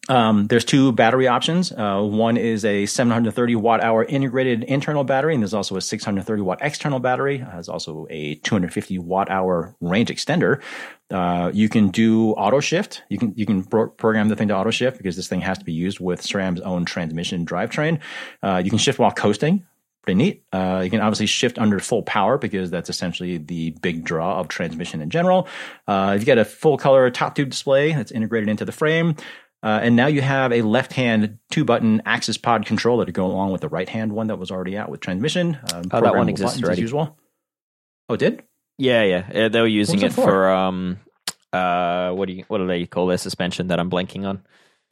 [0.09, 1.73] Um, there's two battery options.
[1.73, 6.43] Uh, one is a 730 watt hour integrated internal battery, and there's also a 630
[6.43, 7.43] watt external battery.
[7.43, 10.63] Uh, There's also a 250 watt hour range extender.
[11.11, 13.03] Uh, you can do auto shift.
[13.09, 15.59] You can you can pro- program the thing to auto shift because this thing has
[15.59, 18.01] to be used with SRAM's own transmission drivetrain.
[18.43, 19.65] Uh, you can shift while coasting.
[20.03, 20.45] Pretty neat.
[20.53, 24.47] Uh, you can obviously shift under full power because that's essentially the big draw of
[24.47, 25.49] transmission in general.
[25.89, 29.17] Uh, you've got a full color top tube display that's integrated into the frame.
[29.63, 33.27] Uh, and now you have a left hand two button AXS Pod controller to go
[33.27, 35.59] along with the right hand one that was already out with transmission.
[35.73, 37.17] Um, Oh, that one exists buttons as usual.
[38.09, 38.43] Oh, it did?
[38.79, 39.45] yeah, yeah.
[39.47, 40.23] Uh, They were using it for?
[40.23, 41.01] for um,
[41.53, 44.43] uh, what do you what do they call their suspension that I'm blanking on?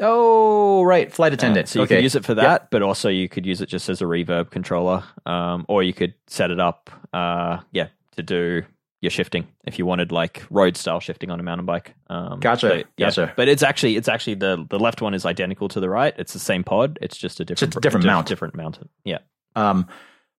[0.00, 1.12] Oh, right.
[1.12, 1.66] Flight attendant.
[1.66, 1.96] Uh, so you okay.
[1.96, 4.50] could use it for that, but also you could use it just as a reverb
[4.50, 8.62] controller, um, or you could set it up, uh, yeah, to do
[9.05, 11.95] your shifting if you wanted like road style shifting on a mountain bike.
[12.09, 13.07] Um, Gotcha, yeah.
[13.07, 13.33] gotcha.
[13.37, 16.12] But it's actually it's actually the the left one is identical to the right.
[16.19, 16.99] It's the same pod.
[17.01, 18.27] It's just a different a different diff- mount.
[18.27, 18.88] Different mountain.
[19.05, 19.19] Yeah.
[19.55, 19.87] Um,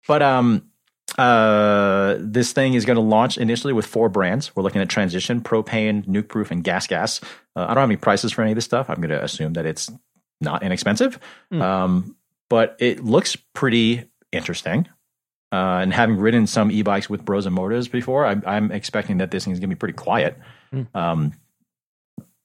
[0.08, 0.70] but um,
[1.18, 4.56] uh, this thing is going to launch initially with four brands.
[4.56, 7.22] We're looking at Transition, Propane, Nukeproof, and Gas Gas.
[7.56, 8.90] Uh, I don't have any prices for any of this stuff.
[8.90, 9.90] I'm going to assume that it's
[10.42, 11.20] not inexpensive.
[11.52, 11.62] Hmm.
[11.62, 12.16] Um,
[12.50, 14.88] but it looks pretty interesting.
[15.52, 19.32] Uh, and having ridden some e-bikes with Bros and Motors before, I'm, I'm expecting that
[19.32, 20.38] this thing is going to be pretty quiet.
[20.72, 20.84] Hmm.
[20.94, 21.34] Um,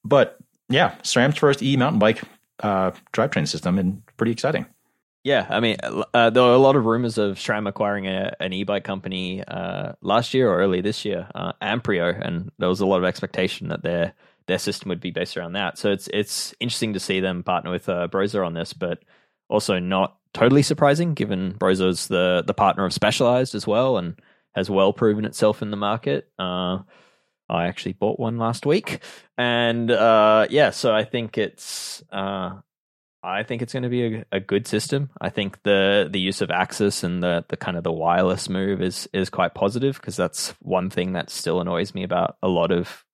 [0.04, 2.22] but yeah, SRAM's first e mountain bike
[2.62, 4.66] uh, drivetrain system, and pretty exciting.
[5.24, 5.76] Yeah, I mean,
[6.14, 9.92] uh, there were a lot of rumors of SRAM acquiring a, an e-bike company uh,
[10.00, 13.68] last year or early this year, uh, Amprio, and there was a lot of expectation
[13.68, 14.14] that their
[14.46, 15.78] their system would be based around that.
[15.78, 19.02] So it's it's interesting to see them partner with uh, Brose on this, but
[19.50, 24.18] also not totally surprising given Brose's the the partner of Specialized as well and
[24.54, 26.28] has well proven itself in the market.
[26.38, 26.78] Uh,
[27.48, 29.00] I actually bought one last week,
[29.36, 32.60] and uh, yeah, so I think it's uh,
[33.22, 35.10] I think it's going to be a, a, good system.
[35.20, 38.80] I think the the use of AXS and the the kind of the wireless move
[38.80, 42.70] is is quite positive because that's one thing that still annoys me about a lot
[42.70, 43.04] of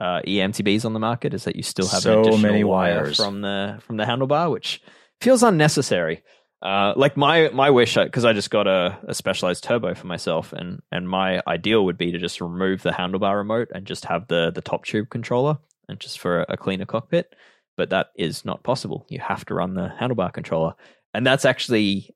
[0.00, 3.78] uh, eMTBs on the market is that you still have so many wires from the
[3.80, 4.80] from the handlebar, which
[5.20, 6.22] feels unnecessary.
[6.62, 10.52] Uh, like my my wish, because I just got a, a, specialized turbo for myself,
[10.54, 14.26] and and my ideal would be to just remove the handlebar remote and just have
[14.28, 17.34] the the top tube controller, and just for a, cleaner cockpit.
[17.76, 19.06] But that is not possible.
[19.10, 20.74] You have to run the handlebar controller,
[21.12, 22.14] and that's actually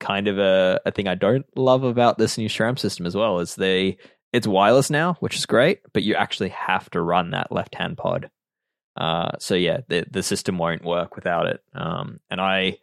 [0.00, 3.40] kind of a, a thing I don't love about this new SRAM system as well.
[3.40, 3.98] Is they
[4.32, 7.98] it's wireless now, which is great, but you actually have to run that left hand
[7.98, 8.30] pod.
[8.96, 11.62] Uh, so yeah, the the system won't work without it.
[11.74, 12.78] Um, and I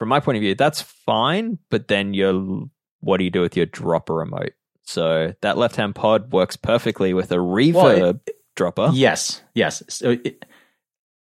[0.00, 1.58] from my point of view, that's fine.
[1.68, 2.64] But then you're,
[3.00, 4.54] what do you do with your dropper remote?
[4.82, 8.90] So that left hand pod works perfectly with a reverb well, it, dropper.
[8.92, 9.82] Yes, yes.
[9.88, 10.44] So it,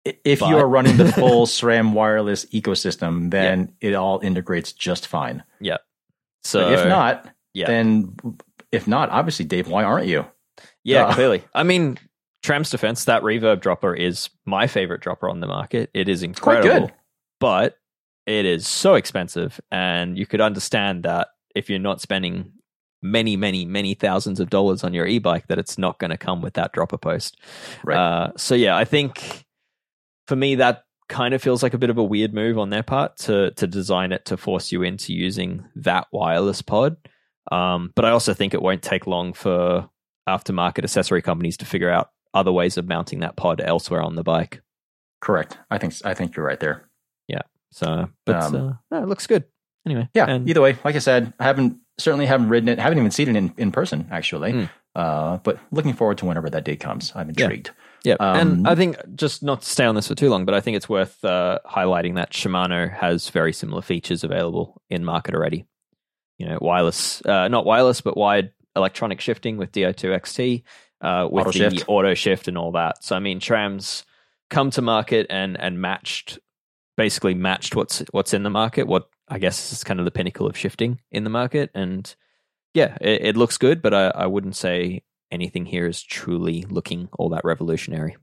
[0.06, 3.90] if but, you are running the full SRAM wireless ecosystem, then yeah.
[3.90, 5.44] it all integrates just fine.
[5.60, 5.78] Yeah.
[6.44, 7.68] So but if not, yeah.
[7.68, 8.16] then
[8.72, 10.26] if not, obviously, Dave, why aren't you?
[10.84, 11.44] Yeah, uh, clearly.
[11.54, 11.98] I mean,
[12.48, 15.90] SRAM's defense, that reverb dropper is my favorite dropper on the market.
[15.94, 16.92] It is incredible.
[17.40, 17.78] But
[18.28, 22.52] it is so expensive and you could understand that if you're not spending
[23.02, 26.42] many many many thousands of dollars on your e-bike that it's not going to come
[26.42, 27.40] with that dropper post
[27.86, 29.46] right uh, so yeah i think
[30.28, 32.84] for me that kind of feels like a bit of a weird move on their
[32.84, 36.98] part to to design it to force you into using that wireless pod
[37.52, 39.88] um, but i also think it won't take long for
[40.28, 44.24] aftermarket accessory companies to figure out other ways of mounting that pod elsewhere on the
[44.24, 44.62] bike
[45.22, 46.88] correct i think i think you're right there
[47.28, 47.42] Yeah.
[47.72, 49.44] so, but um, uh, no, it looks good.
[49.86, 50.26] Anyway, yeah.
[50.26, 52.78] And, either way, like I said, I haven't certainly haven't ridden it.
[52.78, 54.52] Haven't even seen it in, in person actually.
[54.52, 54.70] Mm.
[54.96, 57.14] Uh, but looking forward to whenever that day comes.
[57.16, 57.72] I'm intrigued.
[58.04, 58.32] Yeah, yeah.
[58.32, 60.60] Um, and I think just not to stay on this for too long, but I
[60.60, 65.66] think it's worth uh, highlighting that Shimano has very similar features available in market already.
[66.38, 70.64] You know, wireless, uh, not wireless, but wired electronic shifting with DI2 XT,
[71.02, 71.86] uh, with auto the shift.
[71.88, 73.04] auto shift and all that.
[73.04, 74.06] So I mean, SRAM's
[74.50, 76.40] come to market and and matched
[76.96, 78.88] basically matched what's what's in the market.
[78.88, 82.14] What I guess is kind of the pinnacle of shifting in the market, and
[82.74, 87.10] yeah, it, it looks good, but I, I wouldn't say anything here is truly looking
[87.18, 88.18] all that revolutionary.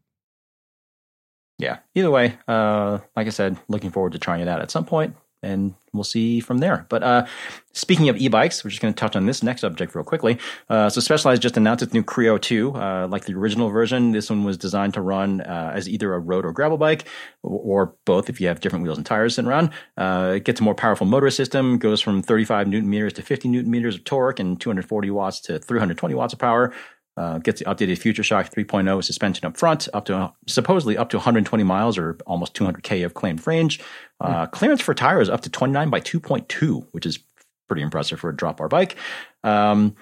[1.59, 1.79] Yeah.
[1.95, 5.17] Either way, uh, like I said, looking forward to trying it out at some point
[5.45, 6.87] and we'll see from there.
[6.89, 7.27] But uh,
[7.73, 10.39] speaking of e-bikes, we're just going to touch on this next subject real quickly.
[10.69, 12.75] Uh, so Specialized just announced its new Creo 2.
[12.75, 16.19] Uh, like the original version, this one was designed to run uh, as either a
[16.19, 17.07] road or gravel bike,
[17.43, 19.71] or, both if you have different wheels and tires sitting around.
[19.97, 23.49] Uh, it gets a more powerful motor system, goes from 35 newton meters to 50
[23.49, 26.73] newton meters of torque and 240 watts to 320 watts of power.
[27.17, 31.17] Uh, gets the updated Future Shock 3.0 suspension up front, up to supposedly up to
[31.17, 33.81] 120 miles or almost 200k of claimed range.
[34.21, 34.51] Uh, mm.
[34.51, 37.21] Clearance for tires up to 29 by 2.2, which is
[37.69, 38.97] pretty impressive for a drop bar bike.
[39.45, 39.95] Um,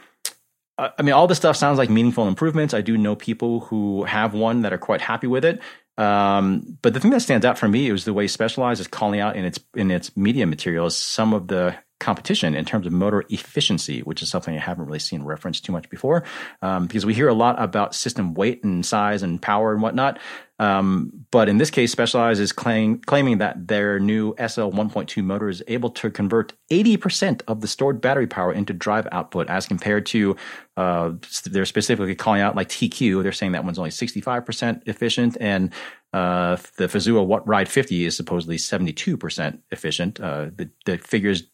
[0.79, 2.73] I mean, all this stuff sounds like meaningful improvements.
[2.73, 5.61] I do know people who have one that are quite happy with it.
[5.99, 9.21] Um, but the thing that stands out for me is the way Specialized is calling
[9.21, 13.25] out in its in its media materials some of the competition in terms of motor
[13.31, 16.25] efficiency, which is something I haven't really seen referenced too much before,
[16.61, 20.19] um, because we hear a lot about system weight and size and power and whatnot.
[20.59, 25.49] Um, but in this case, Specialized is claim, claiming that their new SL 1.2 motor
[25.49, 30.07] is able to convert 80% of the stored battery power into drive output as compared
[30.07, 30.37] to,
[30.77, 31.13] uh,
[31.47, 33.23] they're specifically calling out like TQ.
[33.23, 35.37] They're saying that one's only 65% efficient.
[35.41, 35.73] And
[36.13, 40.21] uh, the Fazua Ride 50 is supposedly 72% efficient.
[40.21, 41.45] Uh, the, the figures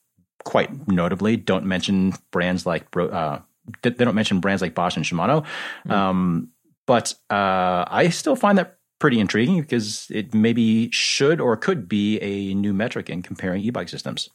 [0.49, 3.39] quite notably don't mention brands like uh,
[3.83, 5.45] they don't mention brands like Bosch and Shimano.
[5.87, 5.93] Mm.
[5.93, 6.49] Um,
[6.87, 12.19] but uh, I still find that pretty intriguing because it maybe should or could be
[12.21, 14.31] a new metric in comparing e-bike systems.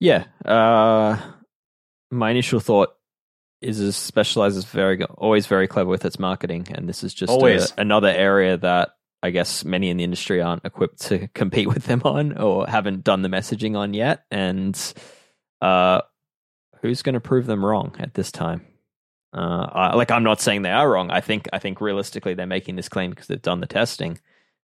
[0.00, 1.16] Yeah, uh,
[2.10, 2.96] my initial thought
[3.60, 7.30] is as specialized is very always very clever with its marketing, and this is just
[7.32, 8.90] a, another area that
[9.24, 13.04] I guess many in the industry aren't equipped to compete with them on or haven't
[13.04, 14.26] done the messaging on yet.
[14.30, 14.78] And
[15.62, 16.02] uh,
[16.82, 18.66] who's going to prove them wrong at this time?
[19.32, 21.10] Uh, I, like I'm not saying they are wrong.
[21.10, 24.20] I think I think realistically they're making this claim because they've done the testing,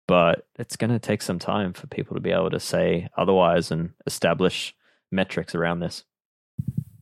[0.08, 3.70] but it's going to take some time for people to be able to say otherwise
[3.70, 4.74] and establish
[5.12, 6.02] metrics around this.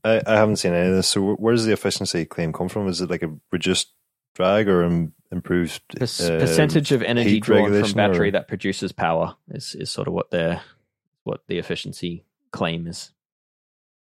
[0.03, 1.07] I, I haven't seen any of this.
[1.07, 2.89] So where does the efficiency claim come from?
[2.89, 3.93] Is it like a reduced
[4.35, 8.93] drag or im- improves Per- uh, percentage of energy drawn from battery or- that produces
[8.93, 10.61] power is, is sort of what their
[11.25, 13.11] what the efficiency claim is.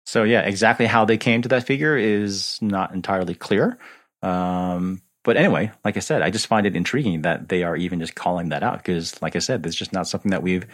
[0.06, 3.78] So yeah, exactly how they came to that figure is not entirely clear.
[4.22, 8.00] Um, but anyway, like I said, I just find it intriguing that they are even
[8.00, 10.66] just calling that out because, like I said, it's just not something that we've.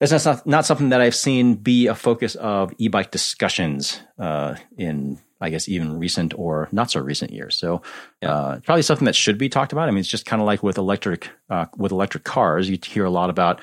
[0.00, 5.18] It's not not something that I've seen be a focus of e-bike discussions uh, in,
[5.40, 7.56] I guess, even recent or not so recent years.
[7.56, 7.82] So,
[8.22, 9.88] uh, probably something that should be talked about.
[9.88, 12.68] I mean, it's just kind of like with electric uh, with electric cars.
[12.68, 13.60] You hear a lot about,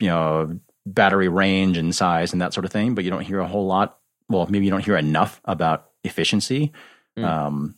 [0.00, 3.40] you know, battery range and size and that sort of thing, but you don't hear
[3.40, 3.98] a whole lot.
[4.28, 6.72] Well, maybe you don't hear enough about efficiency,
[7.18, 7.24] Mm.
[7.24, 7.74] um,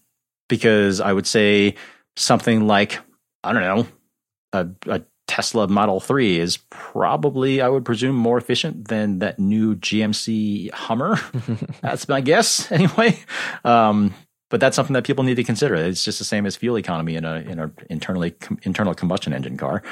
[0.49, 1.77] because I would say
[2.17, 2.99] something like
[3.43, 3.87] I don't know
[4.53, 9.77] a, a Tesla Model Three is probably I would presume more efficient than that new
[9.77, 11.21] GMC Hummer.
[11.81, 13.17] that's my guess anyway.
[13.65, 14.13] Um,
[14.49, 15.77] but that's something that people need to consider.
[15.77, 19.33] It's just the same as fuel economy in a in a internally com, internal combustion
[19.33, 19.85] engine car.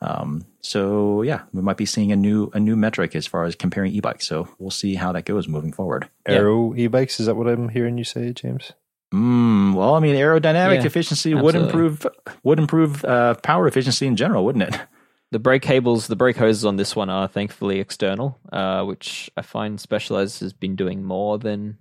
[0.00, 3.54] Um, so yeah, we might be seeing a new a new metric as far as
[3.54, 4.26] comparing e-bikes.
[4.26, 6.08] So we'll see how that goes moving forward.
[6.24, 7.20] Aero e-bikes.
[7.20, 8.72] Is that what I'm hearing you say, James?
[9.14, 11.68] Mm, well, I mean, aerodynamic Yeah, efficiency would absolutely.
[11.86, 12.06] improve
[12.42, 14.80] would improve uh, power efficiency in general, wouldn't it?
[15.32, 19.42] The brake cables, the brake hoses on this one are thankfully external, uh, which I
[19.42, 21.78] find Specialized has been doing more than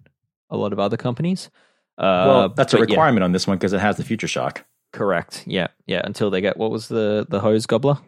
[0.49, 1.51] a lot of other companies.
[1.95, 4.27] Uh, well, that's a but yeah, requirement on this one because it has the Future
[4.27, 4.65] Shock.
[4.93, 5.43] correct.
[5.45, 6.01] Yeah, yeah.
[6.03, 7.99] Until they get what was the the hose gobbler,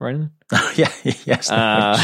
[0.00, 0.16] right?
[0.74, 0.90] yeah,
[1.24, 1.48] yes.
[1.48, 1.96] Uh,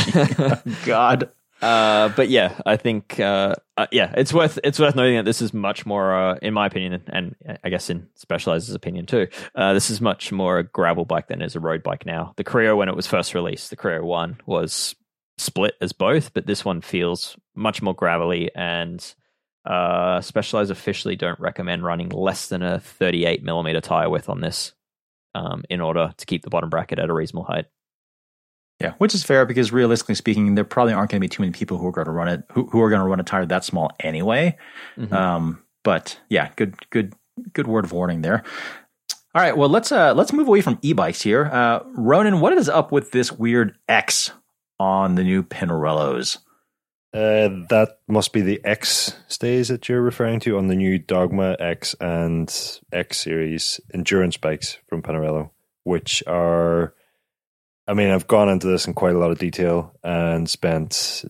[0.87, 1.31] God.
[1.61, 5.43] Uh, but yeah, I think uh, uh, yeah, it's worth it's worth noting that this
[5.43, 9.27] is much more, uh, in my opinion, and I guess in Specialized's opinion too.
[9.55, 12.33] Uh, this is much more a gravel bike than is a road bike now.
[12.37, 14.95] The Creo, when it was first released, the Creo One was
[15.39, 18.51] split as both, but this one feels much more gravelly.
[18.55, 19.05] And
[19.65, 24.75] uh, Specialized officially don't recommend running less than a 38 millimeter tire width on this,
[25.35, 27.67] um, in order to keep the bottom bracket at a reasonable height.
[28.81, 31.53] Yeah, which is fair because realistically speaking, there probably aren't going to be too many
[31.53, 33.45] people who are going to run it who, who are going to run a tire
[33.47, 34.57] that small anyway.
[34.97, 35.13] Mhm.
[35.13, 37.15] Um, but yeah, good, good,
[37.53, 38.45] good word of warning there.
[39.35, 41.47] All right, well let's uh, let's move away from e-bikes here.
[41.47, 44.31] Uh, Ronan, what is up with this weird X
[44.79, 46.39] on the new Pinarellos?
[47.13, 51.57] Uh, that must be the X stays that you're referring to on the new Dogma
[51.59, 55.51] X and X series endurance bikes from Pinarello,
[55.85, 56.95] which are,
[57.89, 61.25] I mean, I've gone into this in quite a lot of detail and spent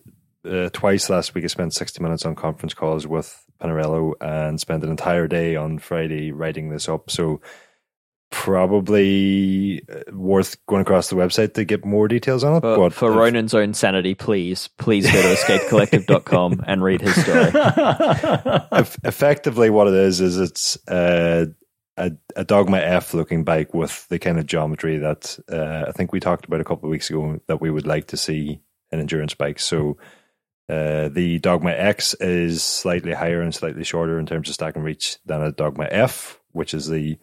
[0.45, 1.45] uh, twice last week.
[1.45, 5.79] I spent 60 minutes on conference calls with Pinarello and spent an entire day on
[5.79, 7.09] Friday writing this up.
[7.09, 7.39] So,
[8.31, 12.59] probably uh, worth going across the website to get more details on it.
[12.59, 17.15] But, but for if- Ronan's own sanity, please, please go to escapecollective.com and read his
[17.21, 17.51] story.
[19.03, 21.45] Effectively what it is is it's uh,
[21.99, 26.11] a, a dogma f looking bike with the kind of geometry that uh, i think
[26.11, 28.99] we talked about a couple of weeks ago that we would like to see in
[28.99, 29.97] endurance bikes so
[30.69, 34.85] uh, the dogma x is slightly higher and slightly shorter in terms of stack and
[34.85, 37.17] reach than a dogma f which is the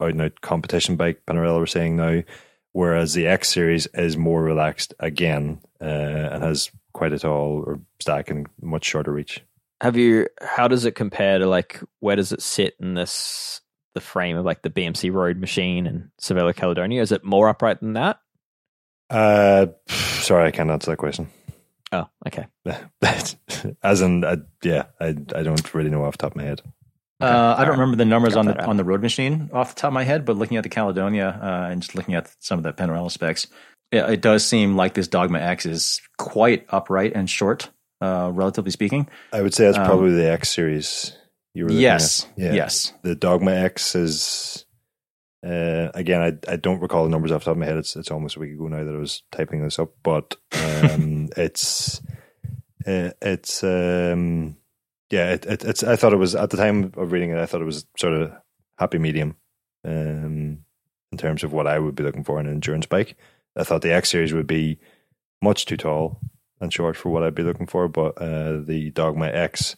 [0.00, 2.22] out and out competition bike Pinarello were saying now
[2.72, 7.80] whereas the x series is more relaxed again uh, and has quite a tall or
[8.00, 9.42] stack and much shorter reach
[9.80, 10.26] Have you?
[10.42, 13.60] How does it compare to like where does it sit in this
[13.94, 17.02] the frame of like the BMC Road Machine and Cervelo Caledonia?
[17.02, 18.20] Is it more upright than that?
[19.08, 21.28] Uh, sorry, I can't answer that question.
[21.92, 22.46] Oh, okay.
[23.82, 26.62] As in, uh, yeah, I I don't really know off the top of my head.
[27.20, 28.68] Uh, I don't remember the numbers Got on the out.
[28.68, 31.38] on the road machine off the top of my head, but looking at the Caledonia
[31.42, 33.46] uh, and just looking at some of the Pinarello specs,
[33.92, 37.68] yeah, it does seem like this Dogma X is quite upright and short,
[38.00, 39.06] uh, relatively speaking.
[39.34, 41.12] I would say that's Um, probably the X series.
[41.54, 42.38] You were Yes, at.
[42.38, 42.52] Yeah.
[42.52, 42.92] yes.
[43.02, 44.66] The Dogma X is.
[45.44, 47.78] Uh, again, I I don't recall the numbers off the top of my head.
[47.78, 51.30] It's it's almost a week ago now that I was typing this up, but um,
[51.36, 52.02] it's
[52.86, 54.56] uh, it's um,
[55.10, 55.82] yeah, it, it, it's.
[55.82, 57.38] I thought it was at the time of reading it.
[57.38, 58.32] I thought it was sort of
[58.78, 59.34] happy medium,
[59.84, 60.58] um,
[61.10, 63.16] in terms of what I would be looking for in an endurance bike.
[63.56, 64.78] I thought the X series would be
[65.42, 66.20] much too tall
[66.60, 69.74] and short for what I'd be looking for, but uh, the Dogma X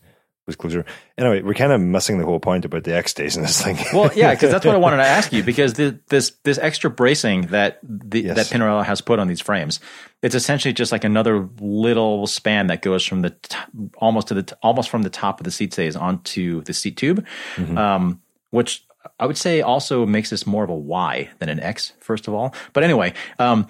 [0.47, 0.84] was closer.
[1.16, 3.76] Anyway, we're kind of missing the whole point about the X stays in this thing.
[3.93, 5.43] Well, yeah, because that's what I wanted to ask you.
[5.53, 8.36] Because the, this this extra bracing that the, Yes.
[8.36, 9.78] that Pinarello has put on these frames,
[10.22, 13.57] it's essentially just like another little span that goes from the t-
[13.99, 16.97] almost to the t- almost from the top of the seat stays onto the seat
[16.97, 17.24] tube,
[17.57, 17.78] Mhm.
[17.78, 18.20] um,
[18.51, 18.84] which
[19.20, 21.93] I would say also makes this more of a Y than an X.
[22.01, 23.14] First of all, but anyway.
[23.38, 23.68] Um,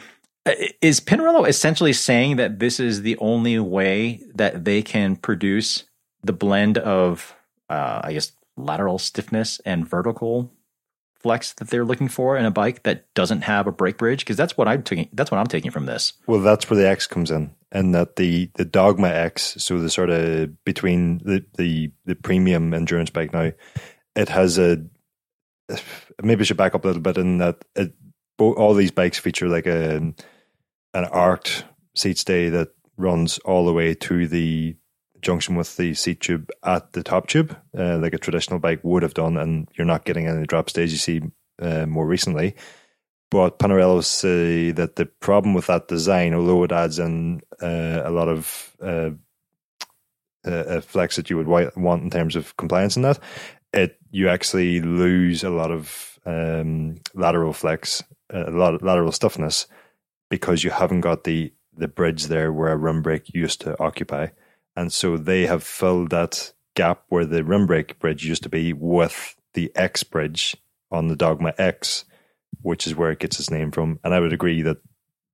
[0.80, 5.84] is Pinarello essentially saying that this is the only way that they can produce
[6.22, 7.34] the blend of,
[7.68, 10.50] uh, I guess, lateral stiffness and vertical
[11.22, 14.20] flex that they're looking for in a bike that doesn't have a brake bridge?
[14.20, 15.08] Because that's what I'm taking.
[15.12, 16.12] That's what I'm taking from this.
[16.26, 19.90] Well, that's where the X comes in, and that the the Dogma X, so the
[19.90, 23.52] sort of between the the the premium endurance bike now,
[24.16, 24.84] it has a
[26.22, 27.94] maybe I should back up a little bit in that it,
[28.38, 29.96] all these bikes feature like a
[30.94, 31.64] an arced
[31.94, 34.76] seat stay that runs all the way to the
[35.22, 39.02] junction with the seat tube at the top tube, uh, like a traditional bike would
[39.02, 41.22] have done, and you're not getting any drop stage you see
[41.60, 42.54] uh, more recently.
[43.30, 48.10] But Pinarello say that the problem with that design, although it adds in uh, a
[48.10, 49.10] lot of uh,
[50.44, 53.18] uh, flex that you would want in terms of compliance in that,
[53.72, 59.66] it you actually lose a lot of um, lateral flex, a lot of lateral stiffness
[60.28, 64.26] because you haven't got the the bridge there where a rim brake used to occupy.
[64.76, 68.72] And so they have filled that gap where the rim brake bridge used to be
[68.72, 70.56] with the X bridge
[70.90, 72.04] on the Dogma X,
[72.62, 73.98] which is where it gets its name from.
[74.02, 74.78] And I would agree that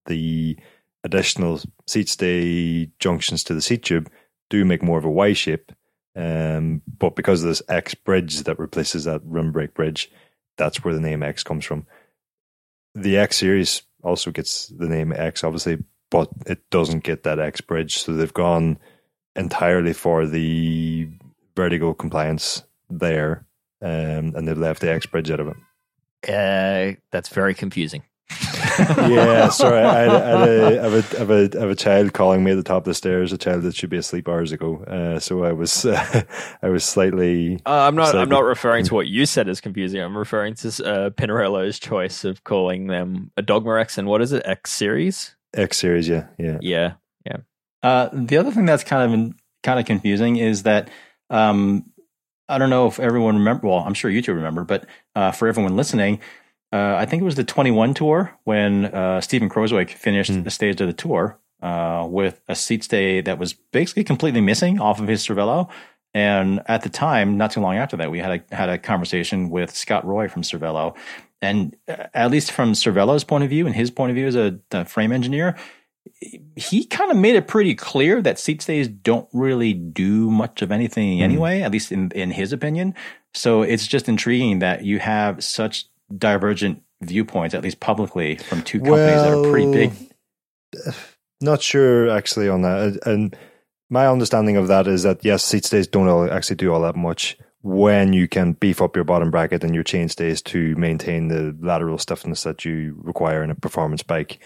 [0.07, 0.59] the
[1.05, 4.11] additional seat stay junctions to the seat tube
[4.51, 5.72] do make more of a Y shape.
[6.16, 10.11] Um, but because of this X bridge that replaces that rim brake bridge,
[10.57, 11.86] that's where the name X comes from.
[12.95, 17.61] The X series also gets the name X, obviously, but it doesn't get that X
[17.61, 17.99] bridge.
[17.99, 18.78] So they've gone
[19.39, 21.09] entirely for the
[21.57, 23.47] vertical compliance there,
[23.82, 25.57] um, and they've left the X bridge out of it.
[26.28, 28.03] Uh, that's very confusing.
[28.78, 29.80] yeah, sorry.
[29.80, 32.12] I, had, I, had a, I, have a, I, have a, I have a child
[32.12, 34.53] calling me at the top of the stairs, a child that should be asleep hours
[34.53, 34.84] ago.
[34.84, 36.22] Uh, so I was, uh,
[36.62, 37.57] I was slightly.
[37.66, 38.11] Uh, I'm not.
[38.11, 40.01] Slightly, I'm not referring to what you said as confusing.
[40.01, 44.32] I'm referring to uh, Pinarello's choice of calling them a Dogma X and what is
[44.32, 44.43] it?
[44.45, 45.34] X series.
[45.55, 46.93] X series, yeah, yeah, yeah, yeah.
[47.83, 50.89] Uh, the other thing that's kind of kind of confusing is that
[51.31, 51.91] um,
[52.49, 53.68] I don't know if everyone remember.
[53.68, 56.20] Well, I'm sure you two remember, but uh, for everyone listening,
[56.72, 60.45] uh, I think it was the 21 tour when uh, Steven Kruijswijk finished mm.
[60.45, 64.81] the stage of the tour uh, with a seat stay that was basically completely missing
[64.81, 65.68] off of his Cervelo.
[66.14, 69.51] And at the time, not too long after that, we had a had a conversation
[69.51, 70.97] with Scott Roy from Cervelo,
[71.43, 74.35] and uh, at least from Cervelo's point of view and his point of view as
[74.35, 75.57] a, a frame engineer,
[76.56, 80.72] he kind of made it pretty clear that seat stays don't really do much of
[80.72, 81.22] anything mm.
[81.22, 82.94] anyway, at least in, in his opinion.
[83.34, 85.86] So it's just intriguing that you have such
[86.16, 89.92] divergent viewpoints, at least publicly, from two companies well, that are pretty big.
[91.40, 92.98] Not sure actually on that.
[93.06, 93.36] And
[93.90, 97.38] my understanding of that is that yes, seat stays don't actually do all that much
[97.62, 101.56] when you can beef up your bottom bracket and your chain stays to maintain the
[101.61, 104.40] lateral stiffness that you require in a performance bike.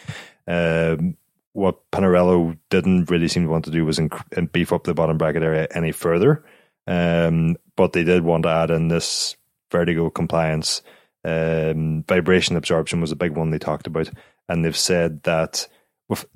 [0.47, 1.17] Um,
[1.53, 5.19] what Pinarello didn't really seem to want to do was inc- beef up the bottom
[5.19, 6.45] bracket area any further.
[6.87, 9.37] Um, but they did want to add in this
[9.71, 10.83] vertical compliance.
[11.25, 14.11] Um, vibration absorption was a big one they talked about,
[14.49, 15.69] and they've said that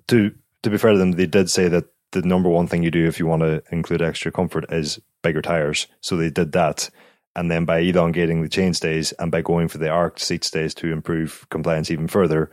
[0.08, 2.90] to to be fair to them, they did say that the number one thing you
[2.90, 5.86] do if you want to include extra comfort is bigger tires.
[6.00, 6.88] So they did that.
[7.34, 10.74] And then by elongating the chain stays and by going for the arced seat stays
[10.76, 12.50] to improve compliance even further,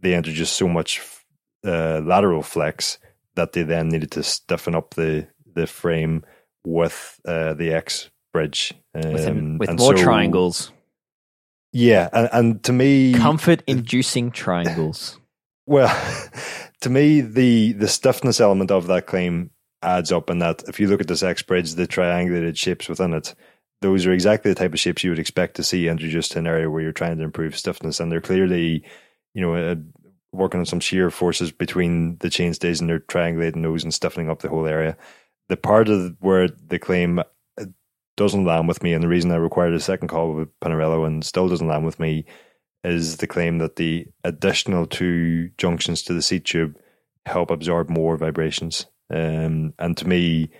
[0.00, 0.98] they introduced so much
[1.64, 2.98] uh, lateral flex
[3.34, 6.24] that they then needed to stiffen up the the frame
[6.64, 10.72] with uh, the X bridge um, with, with more so, triangles.
[11.72, 15.18] Yeah, and, and to me, comfort inducing triangles.
[15.64, 15.96] Well,
[16.80, 19.50] to me, the the stiffness element of that claim
[19.80, 23.14] adds up in that if you look at this X bridge, the triangulated shapes within
[23.14, 23.32] it,
[23.80, 26.48] those are exactly the type of shapes you would expect to see introduced to an
[26.48, 28.84] area where you're trying to improve stiffness, and they're clearly,
[29.34, 29.76] you know, uh,
[30.32, 34.30] working on some shear forces between the chain stays and they're triangulating those and stiffening
[34.30, 34.96] up the whole area.
[35.48, 37.64] The part of where the claim uh,
[38.16, 41.24] doesn't land with me, and the reason I required a second call with Pinarello and
[41.24, 42.24] still doesn't land with me,
[42.84, 46.76] is the claim that the additional two junctions to the seat tube
[47.26, 48.86] help absorb more vibrations.
[49.10, 50.50] Um, and to me,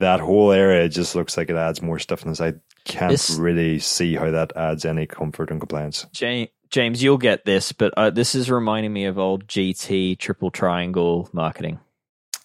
[0.00, 2.40] that whole area just looks like it adds more stiffness.
[2.40, 2.54] I
[2.84, 6.06] can't this, really see how that adds any comfort and compliance.
[6.12, 10.50] James, James, you'll get this, but uh, this is reminding me of old GT triple
[10.50, 11.80] triangle marketing.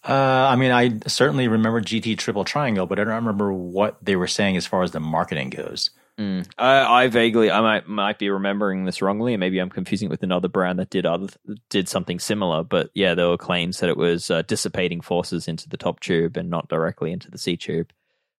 [0.07, 4.15] Uh, I mean, I certainly remember GT triple triangle, but I don't remember what they
[4.15, 5.91] were saying as far as the marketing goes.
[6.19, 6.47] Mm.
[6.57, 10.11] I, I, vaguely, I might might be remembering this wrongly, and maybe I'm confusing it
[10.11, 11.29] with another brand that did other
[11.69, 12.63] did something similar.
[12.63, 16.37] But yeah, there were claims that it was uh, dissipating forces into the top tube
[16.37, 17.91] and not directly into the seat tube,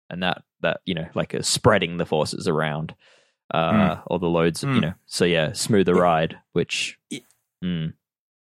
[0.08, 2.94] and that that you know like uh, spreading the forces around
[3.52, 4.02] uh, mm.
[4.06, 4.74] or the loads, mm.
[4.74, 4.94] you know.
[5.06, 6.38] So yeah, smoother ride.
[6.52, 6.98] Which
[7.62, 7.92] mm.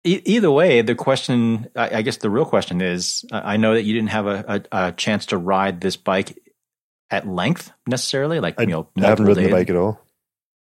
[0.04, 3.82] e- either way, the question, I, I, guess, the real question is: I know that
[3.82, 6.38] you didn't have a, a, a chance to ride this bike
[7.10, 8.40] at length necessarily?
[8.40, 9.50] Like I, you know, I haven't ridden days.
[9.50, 10.00] the bike at all.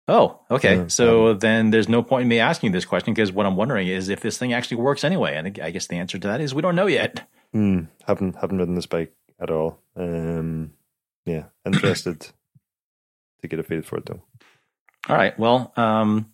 [0.09, 0.77] Oh, okay.
[0.77, 3.57] Yeah, so then there's no point in me asking you this question because what I'm
[3.57, 5.35] wondering is if this thing actually works anyway.
[5.35, 7.27] And I guess the answer to that is we don't know yet.
[7.51, 9.79] Hmm, haven't haven't ridden this bike at all.
[9.97, 10.71] Um,
[11.25, 12.27] yeah, interested
[13.41, 14.21] to get a feel for it though.
[15.09, 15.37] All right.
[15.39, 16.31] Well, um,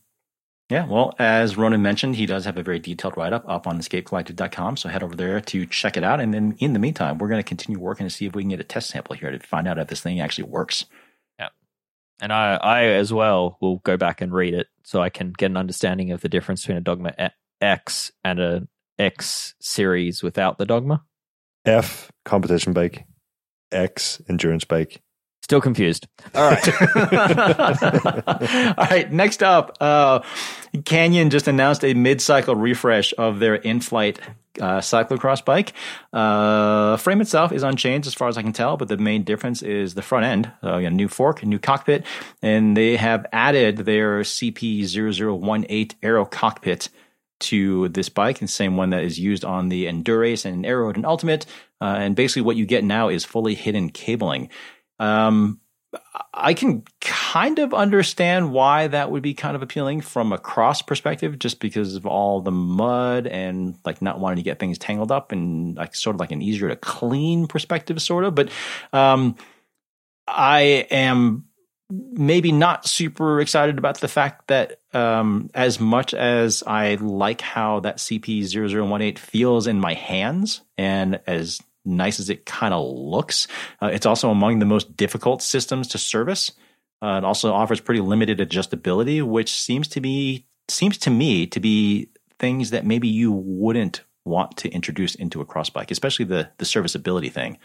[0.69, 0.87] yeah.
[0.87, 4.77] Well, as Ronan mentioned, he does have a very detailed write up up on escapecollective.com.
[4.77, 6.19] So head over there to check it out.
[6.19, 8.49] And then in the meantime, we're going to continue working to see if we can
[8.49, 10.85] get a test sample here to find out if this thing actually works.
[11.37, 11.49] Yeah.
[12.21, 15.51] And I, I as well will go back and read it so I can get
[15.51, 17.31] an understanding of the difference between a Dogma
[17.61, 21.03] X and a X series without the Dogma.
[21.65, 23.05] F competition bike,
[23.71, 25.01] X endurance bike.
[25.43, 26.07] Still confused.
[26.33, 26.67] All right.
[28.77, 29.11] All right.
[29.11, 30.21] Next up, uh,
[30.85, 34.19] Canyon just announced a mid-cycle refresh of their Inflite
[34.61, 35.73] uh, cyclocross bike.
[36.13, 39.61] Uh, frame itself is unchanged as far as I can tell, but the main difference
[39.61, 40.49] is the front end.
[40.63, 42.05] Uh, you new fork, a new cockpit,
[42.41, 46.87] and they have added their CP0018 Aero cockpit
[47.39, 51.05] to this bike, the same one that is used on the Endurace and Aeroad and
[51.05, 51.45] Ultimate.
[51.81, 54.49] Uh, and basically, what you get now is fully hidden cabling.
[55.03, 55.59] Um,
[56.33, 60.81] I can kind of understand why that would be kind of appealing from a cross
[60.81, 65.11] perspective, just because of all the mud and like not wanting to get things tangled
[65.11, 68.33] up and like sort of like an easier to clean perspective, sort of.
[68.33, 68.49] But
[68.93, 69.35] um,
[70.27, 71.45] I am
[71.89, 77.81] maybe not super excited about the fact that um, as much as I like how
[77.81, 83.47] that CP0018 feels in my hands and as nice as it kind of looks,
[83.81, 86.51] uh, it's also among the most difficult systems to service.
[87.01, 91.59] Uh, it also offers pretty limited adjustability, which seems to be seems to me to
[91.59, 92.09] be
[92.39, 96.65] things that maybe you wouldn't want to introduce into a cross bike, especially the the
[96.65, 97.57] serviceability thing.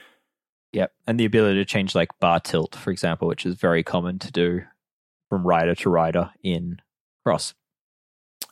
[0.73, 0.93] Yep.
[1.07, 4.31] And the ability to change like bar tilt, for example, which is very common to
[4.31, 4.63] do
[5.31, 6.81] from rider to rider in
[7.25, 7.55] cross.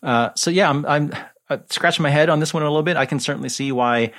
[0.02, 1.12] Uh, so yeah, I'm, I'm
[1.50, 2.96] uh, scratching my head on this one a little bit.
[2.96, 4.12] I can certainly see why.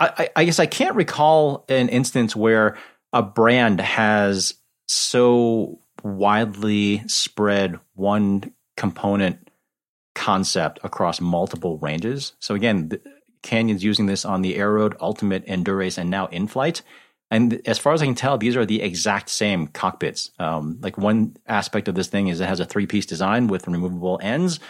[0.00, 2.76] I, I guess I can't recall an instance where
[3.12, 4.54] a brand has
[4.88, 9.48] so widely spread one component
[10.14, 12.32] concept across multiple ranges.
[12.40, 12.90] So again,
[13.42, 16.82] Canyon's using this on the Aeroad, Ultimate, Endurace, and now Inflite.
[17.32, 20.30] And as far as I can tell, these are the exact same cockpits.
[20.38, 23.66] Um, like one aspect of this thing is it has a three piece design with
[23.66, 24.60] removable ends.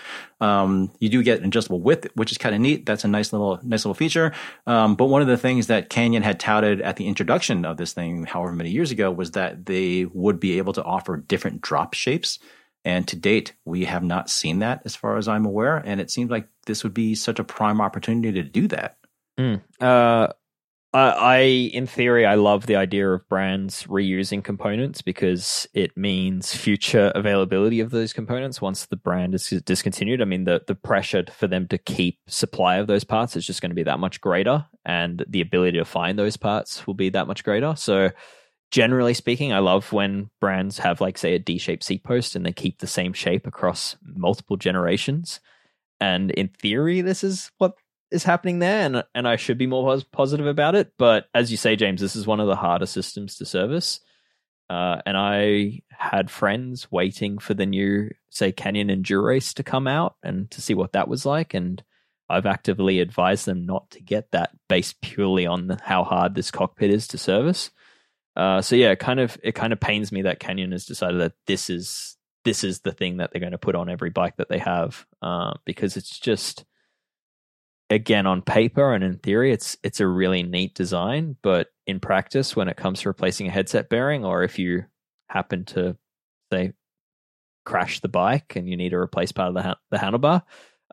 [0.41, 2.87] Um, you do get adjustable width, which is kind of neat.
[2.87, 4.33] That's a nice little nice little feature.
[4.65, 7.95] Um, but one of the things that Canyon had touted at the introduction of this
[7.95, 11.95] thing, however many years ago, was that they would be able to offer different drop
[11.95, 12.39] shapes.
[12.85, 15.79] And to date, we have not seen that as far as I'm aware.
[15.79, 18.99] And it seems like this would be such a prime opportunity to do that.
[19.37, 19.63] Mm.
[19.81, 20.29] Uh,
[20.95, 26.55] I, I, in theory, I love the idea of brands reusing components because it means
[26.55, 30.21] future availability of those components once the brand is discontinued.
[30.21, 33.63] I mean, the the pressure for them to keep supply of those parts is just
[33.63, 37.09] going to be that much greater, and the ability to find those parts will be
[37.11, 37.75] that much greater.
[37.75, 38.11] So,
[38.71, 42.53] generally speaking, I love when brands have, like, say, a D-shaped seat post and they
[42.53, 45.41] keep the same shape across multiple generations.
[46.01, 47.75] And in theory, this is what
[48.13, 50.93] is happening there, and and I should be more positive about it.
[50.99, 54.01] But as you say, James, this is one of the harder systems to service.
[54.71, 60.17] Uh, and I had friends waiting for the new, say, Canyon Endurace to come out
[60.23, 61.53] and to see what that was like.
[61.53, 61.83] And
[62.31, 66.91] I've actively advised them not to get that based purely on how hard this cockpit
[66.91, 67.71] is to service.
[68.35, 71.21] Uh, so yeah, it kind of it kind of pains me that Canyon has decided
[71.21, 74.37] that this is this is the thing that they're going to put on every bike
[74.37, 76.65] that they have uh, because it's just
[77.93, 82.57] again on paper and in theory it's it's a really neat design but in practice
[82.57, 84.85] when it comes to replacing a headset bearing or if you
[85.29, 85.97] happen to
[86.53, 86.73] say
[87.65, 90.43] crash the bike and you need to replace part of the ha- the handlebar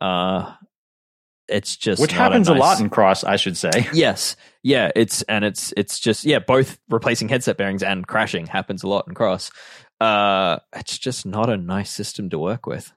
[0.02, 0.54] uh
[1.48, 2.60] it's just which happens a, nice...
[2.60, 3.72] a, lot in cross i should say.
[3.94, 4.36] Yes.
[4.62, 8.88] Yeah it's and it's it's just yeah both replacing headset bearings and crashing happens a
[8.88, 9.52] lot in cross.
[10.00, 12.92] Uh it's just not a nice system to work with.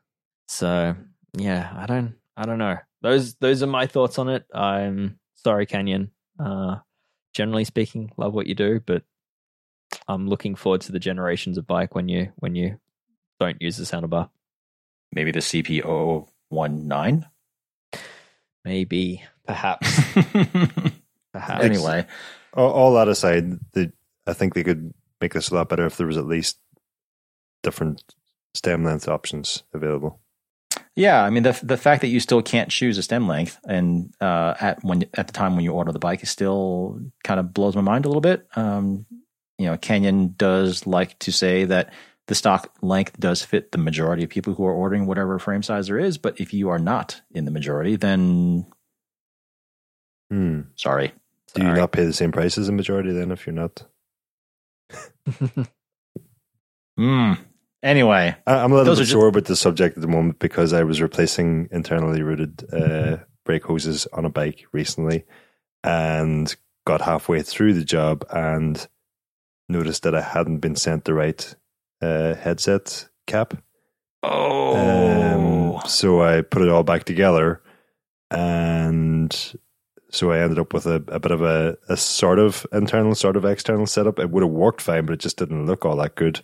[0.48, 0.96] So
[1.38, 4.44] yeah i don't i don't know those those are my thoughts on it.
[4.54, 6.10] I'm sorry, Canyon.
[6.38, 6.76] Uh,
[7.34, 9.02] generally speaking, love what you do, but
[10.08, 12.78] I'm looking forward to the generations of bike when you when you
[13.40, 14.30] don't use the handlebar.
[15.12, 15.82] Maybe the CP
[16.50, 17.26] 019?
[18.64, 20.00] Maybe, perhaps.
[21.32, 21.64] perhaps.
[21.64, 22.06] Anyway,
[22.54, 23.92] all, all that aside, the,
[24.26, 26.58] I think they could make this a lot better if there was at least
[27.62, 28.14] different
[28.54, 30.20] stem length options available.
[30.94, 34.12] Yeah, I mean the the fact that you still can't choose a stem length and
[34.20, 37.54] uh, at when at the time when you order the bike is still kind of
[37.54, 38.46] blows my mind a little bit.
[38.56, 39.06] Um,
[39.58, 41.92] you know, Canyon does like to say that
[42.28, 45.86] the stock length does fit the majority of people who are ordering whatever frame size
[45.86, 46.18] there is.
[46.18, 48.66] But if you are not in the majority, then
[50.30, 50.60] Hmm.
[50.76, 51.12] sorry.
[51.54, 51.80] Do you Sorry.
[51.80, 53.82] not pay the same price as the majority then if you're not?
[56.98, 57.32] Hmm.
[57.82, 60.72] Anyway, I- I'm a little bit just- sore about the subject at the moment because
[60.72, 65.24] I was replacing internally routed uh, brake hoses on a bike recently
[65.82, 66.54] and
[66.86, 68.86] got halfway through the job and
[69.68, 71.54] noticed that I hadn't been sent the right
[72.00, 73.54] uh, headset cap.
[74.22, 74.76] oh,
[75.76, 77.62] Um, so I put it all back together,
[78.30, 79.54] and
[80.10, 83.36] so I ended up with a, a bit of a, a sort of internal, sort
[83.36, 84.18] of external setup.
[84.18, 86.40] It would have worked fine, but it just didn't look all that good.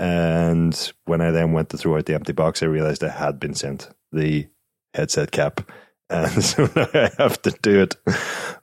[0.00, 3.38] And when I then went to throw out the empty box, I realized I had
[3.38, 4.48] been sent the
[4.94, 5.70] headset cap.
[6.12, 7.94] And so now I have to do it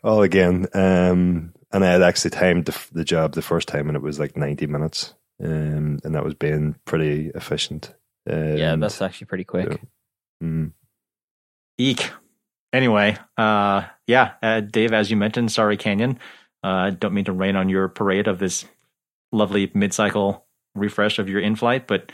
[0.03, 0.67] all again.
[0.73, 4.19] Um, and I had actually timed the, the job the first time, and it was
[4.19, 5.13] like 90 minutes.
[5.41, 7.95] Um, and that was being pretty efficient.
[8.29, 9.81] yeah, that's actually pretty quick.
[10.43, 10.73] Mm.
[11.77, 12.11] eek.
[12.73, 16.19] Anyway, uh, yeah, uh, Dave, as you mentioned, sorry, Canyon.
[16.63, 18.65] Uh, don't mean to rain on your parade of this
[19.31, 20.45] lovely mid-cycle
[20.77, 22.11] refresh of your Inflite, but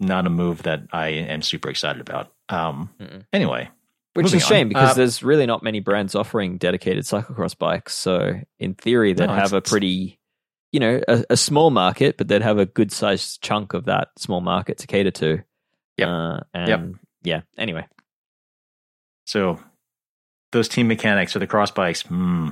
[0.00, 2.32] not a move that I am super excited about.
[2.48, 3.24] Um, Mm-mm.
[3.32, 3.70] anyway,
[4.14, 4.68] Which is a shame on.
[4.68, 7.94] because Uh, there's really not many brands offering dedicated cyclocross bikes.
[7.94, 10.18] So in theory, they'd No, have a pretty,
[10.72, 14.08] you know, a, a small market, but they'd have a good sized chunk of that
[14.18, 15.42] small market to cater to.
[15.96, 16.08] Yeah.
[16.14, 17.00] Uh, and Yep.
[17.22, 17.40] yeah.
[17.56, 17.86] Anyway,
[19.26, 19.58] So
[20.52, 22.50] those team mechanics or the cross bikes, hmm,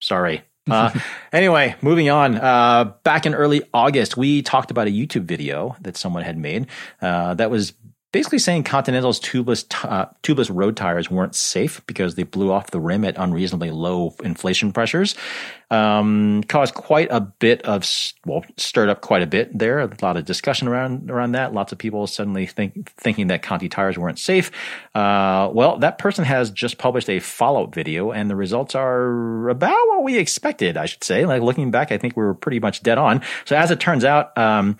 [0.00, 0.44] sorry.
[0.70, 0.90] Uh,
[1.32, 2.36] anyway, moving on.
[2.36, 6.66] Uh, back in early August, we talked about a YouTube video that someone had made
[7.02, 7.74] uh, that was
[8.14, 12.78] basically saying Continental's tubeless uh, tubeless road tires weren't safe because they blew off the
[12.78, 15.16] rim at unreasonably low inflation pressures.
[15.68, 17.84] Um, caused quite a bit of
[18.24, 19.80] well, stirred up quite a bit there.
[19.80, 21.52] A lot of discussion around around that.
[21.52, 24.52] Lots of people suddenly think thinking that Conti tires weren't safe.
[24.94, 29.48] Uh, well, that person has just published a follow up video, and the results are
[29.48, 30.76] about what we expected.
[30.76, 31.26] I should say.
[31.26, 33.22] Like looking back, I think we were pretty much dead on.
[33.44, 34.38] So as it turns out.
[34.38, 34.78] Um,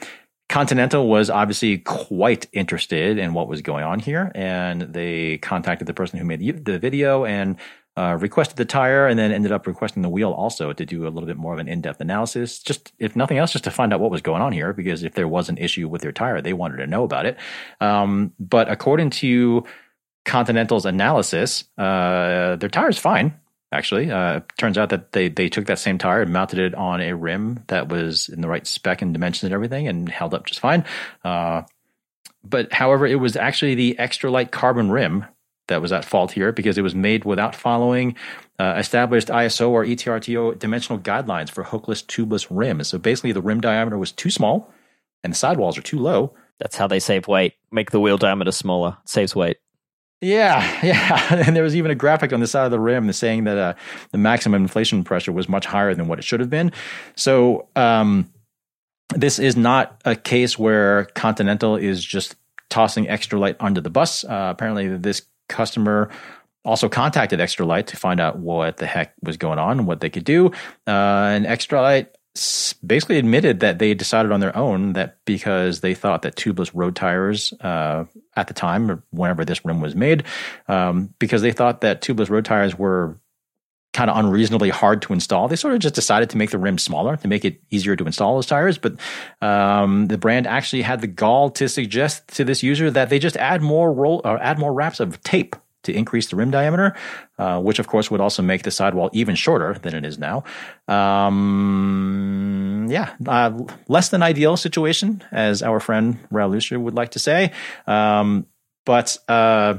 [0.55, 5.93] Continental was obviously quite interested in what was going on here, and they contacted the
[5.93, 7.57] person who made the, video and
[7.97, 11.11] uh, requested the tire, and then ended up requesting the wheel also to do a
[11.11, 12.61] little bit more of an in-depth analysis.
[12.61, 15.15] Just if nothing else, just to find out what was going on here, because if
[15.15, 17.37] there was an issue with their tire, they wanted to know about it.
[17.81, 19.65] Um, but according to
[20.25, 23.35] Continental's analysis, uh, their tire is fine.
[23.75, 27.01] Actually, uh, turns out that they they took that same tire and mounted it on
[27.01, 30.47] a rim that was in the right spec and dimensions and everything, and held up
[30.47, 30.85] just fine.
[31.25, 31.63] Uh,
[32.45, 35.25] but however, it was actually the extra light carbon rim
[35.67, 38.15] that was at fault here because it was made without following
[38.61, 42.87] uh, established ISO or ETRTO dimensional guidelines for hookless tubeless rims.
[42.87, 44.73] So basically, the rim diameter was too small
[45.25, 46.35] and the sidewalls are too low.
[46.61, 47.55] that's how they save weight.
[47.73, 48.99] Make the wheel diameter smaller.
[49.05, 49.57] Saves weight.
[50.21, 51.45] Yeah, yeah.
[51.47, 53.75] And there was even a graphic on the side of the rim saying that uh,
[54.13, 56.73] the maximum inflation pressure was much higher than what it should have been.
[57.17, 58.33] So um,
[59.15, 62.37] this is not a case where Continental is just
[62.71, 64.25] tossing extra light under the bus.
[64.25, 66.11] Uh, apparently, this customer
[66.65, 70.01] also contacted Extra Light to find out what the heck was going on and what
[70.01, 70.47] they could do.
[70.87, 72.17] Uh, and Extra Light
[72.87, 76.97] basically admitted that they decided on their own that because they thought that tubeless road
[76.97, 78.05] tires uh,
[78.37, 80.25] at the time, or whenever this rim was made,
[80.69, 83.19] um, because they thought that tubeless road tires were
[83.93, 85.47] kind of unreasonably hard to install.
[85.47, 88.05] They sort of just decided to make the rim smaller to make it easier to
[88.05, 88.77] install those tires.
[88.77, 88.97] But
[89.41, 93.37] um, the brand actually had the gall to suggest to this user that they just
[93.37, 95.55] add more roll or add more wraps of tape
[95.85, 96.95] to increase the rim diameter,
[97.39, 100.45] uh, which of course would also make the sidewall even shorter than it is now.
[100.89, 107.53] Um, yeah, uh, less than ideal situation, as our friend Raul would like to say.
[107.87, 108.47] Um,
[108.85, 109.79] but uh,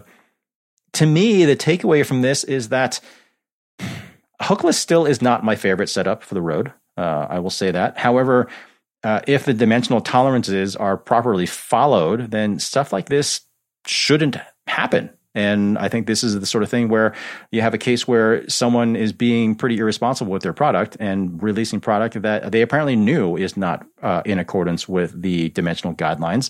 [0.93, 2.99] to me, the takeaway from this is that
[4.41, 6.71] hookless still is not my favorite setup for the road.
[6.97, 7.97] Uh, I will say that.
[7.97, 8.47] However,
[9.03, 13.41] uh, if the dimensional tolerances are properly followed, then stuff like this
[13.85, 14.37] shouldn't
[14.67, 15.09] happen.
[15.35, 17.13] And I think this is the sort of thing where
[17.51, 21.81] you have a case where someone is being pretty irresponsible with their product and releasing
[21.81, 26.49] product that they apparently knew is not uh, in accordance with the dimensional guidelines.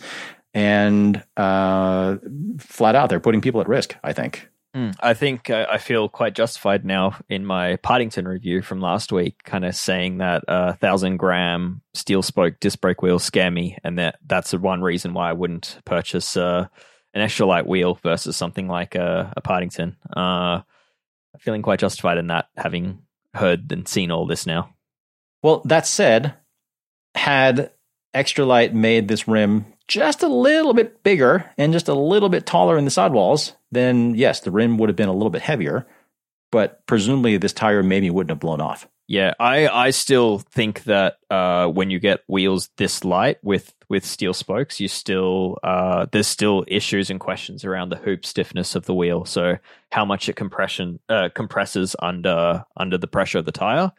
[0.53, 2.17] And uh,
[2.59, 4.49] flat out, they're putting people at risk, I think.
[4.75, 9.11] Mm, I think uh, I feel quite justified now in my Partington review from last
[9.11, 13.51] week, kind of saying that a uh, thousand gram steel spoke disc brake wheels scare
[13.51, 16.67] me, and that that's the one reason why I wouldn't purchase uh,
[17.15, 19.95] an extra light wheel versus something like a, a Partington.
[20.15, 20.61] Uh,
[21.39, 22.99] feeling quite justified in that, having
[23.33, 24.69] heard and seen all this now.
[25.41, 26.35] Well, that said,
[27.15, 27.71] had
[28.13, 32.45] extra light made this rim just a little bit bigger and just a little bit
[32.45, 35.85] taller in the sidewalls, then yes, the rim would have been a little bit heavier.
[36.51, 38.87] But presumably, this tire maybe wouldn't have blown off.
[39.07, 44.03] Yeah, I, I still think that uh, when you get wheels this light with with
[44.03, 48.85] steel spokes, you still uh, there's still issues and questions around the hoop stiffness of
[48.85, 49.23] the wheel.
[49.25, 49.57] So
[49.91, 53.91] how much it compression uh, compresses under under the pressure of the tire,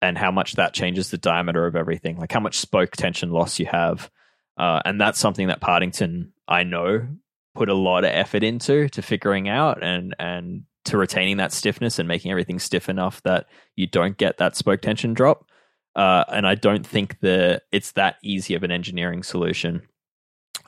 [0.00, 3.58] and how much that changes the diameter of everything, like how much spoke tension loss
[3.58, 4.10] you have,
[4.56, 7.06] uh, and that's something that Partington I know
[7.54, 11.98] put a lot of effort into to figuring out and and to retaining that stiffness
[11.98, 15.48] and making everything stiff enough that you don't get that spoke tension drop.
[15.96, 19.82] Uh, and I don't think that it's that easy of an engineering solution.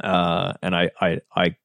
[0.03, 1.57] Uh, and I, I, I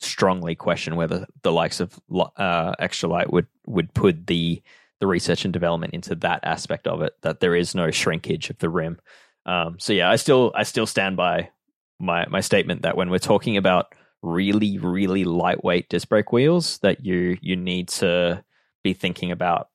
[0.00, 1.98] strongly question whether the likes of
[2.36, 4.62] uh, Extra Light would would put the
[4.98, 7.14] the research and development into that aspect of it.
[7.22, 8.98] That there is no shrinkage of the rim.
[9.44, 11.50] Um, so yeah, I still I still stand by
[11.98, 17.04] my my statement that when we're talking about really really lightweight disc brake wheels, that
[17.04, 18.42] you you need to
[18.82, 19.68] be thinking about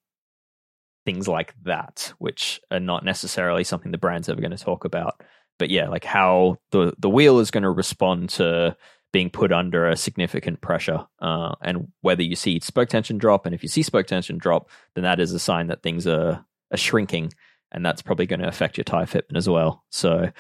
[1.06, 5.22] things like that, which are not necessarily something the brand's ever going to talk about.
[5.60, 8.76] But yeah, like how the the wheel is going to respond to
[9.14, 13.54] being put under a significant pressure, uh, and whether you see spoke tension drop, and
[13.54, 16.78] if you see spoke tension drop, then that is a sign that things are are
[16.78, 17.34] shrinking,
[17.72, 19.84] and that's probably going to affect your tire fitment as well.
[19.92, 20.32] So.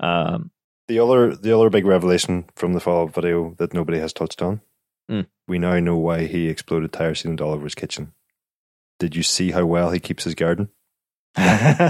[0.00, 0.52] Um,
[0.88, 4.42] the other the other big revelation from the follow up video that nobody has touched
[4.42, 4.60] on,
[5.10, 5.26] mm.
[5.46, 8.12] we now know why he exploded tire sealant all over his kitchen.
[8.98, 10.70] Did you see how well he keeps his garden?
[11.36, 11.82] I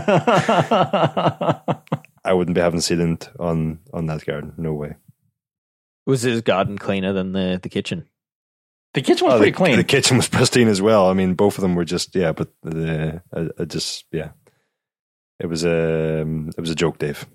[2.26, 4.52] wouldn't be having sealant on on that garden.
[4.58, 4.96] No way.
[6.04, 8.06] Was his garden cleaner than the the kitchen?
[8.94, 9.76] The kitchen was oh, pretty the, clean.
[9.76, 11.08] The kitchen was pristine as well.
[11.08, 14.30] I mean, both of them were just yeah, but the I, I just yeah,
[15.38, 17.26] it was a um, it was a joke, Dave.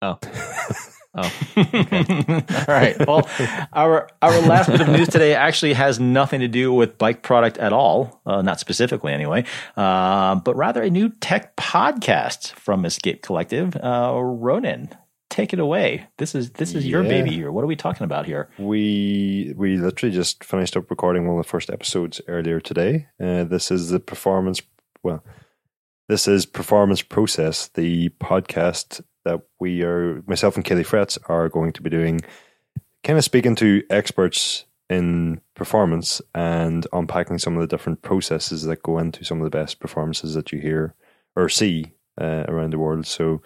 [0.00, 0.18] Oh.
[1.14, 2.44] Oh, okay.
[2.68, 3.06] all right.
[3.06, 3.28] Well,
[3.72, 7.58] our our last bit of news today actually has nothing to do with bike product
[7.58, 9.44] at all, uh, not specifically anyway,
[9.76, 13.76] uh, but rather a new tech podcast from Escape Collective.
[13.76, 14.88] Uh, Ronan,
[15.28, 16.06] take it away.
[16.16, 17.08] This is this is your Yeah.
[17.10, 17.52] baby here.
[17.52, 18.48] What are we talking about here?
[18.58, 23.08] We we literally just finished up recording one of the first episodes earlier today.
[23.22, 24.62] Uh, this is the performance.
[25.02, 25.22] Well,
[26.08, 31.72] this is Performance Process, the podcast that we are myself and Kelly Fretz are going
[31.72, 32.20] to be doing,
[33.02, 38.82] kind of speaking to experts in performance and unpacking some of the different processes that
[38.82, 40.94] go into some of the best performances that you hear
[41.34, 43.06] or see uh, around the world.
[43.06, 43.42] So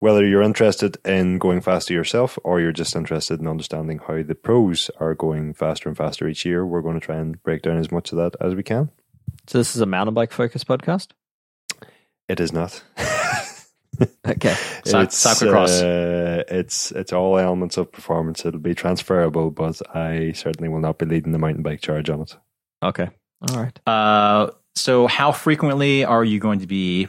[0.00, 4.34] whether you're interested in going faster yourself or you're just interested in understanding how the
[4.34, 7.78] pros are going faster and faster each year, we're going to try and break down
[7.78, 8.90] as much of that as we can.
[9.46, 11.08] so this is a mountain bike focus podcast.
[12.28, 12.82] It is not.
[14.26, 15.82] Okay, Cy- it's, cyclocross.
[15.82, 18.44] Uh, it's it's all elements of performance.
[18.44, 22.22] It'll be transferable, but I certainly will not be leading the mountain bike charge on
[22.22, 22.36] it.
[22.82, 23.10] okay,
[23.50, 23.78] all right.
[23.86, 27.08] Uh, so, how frequently are you going to be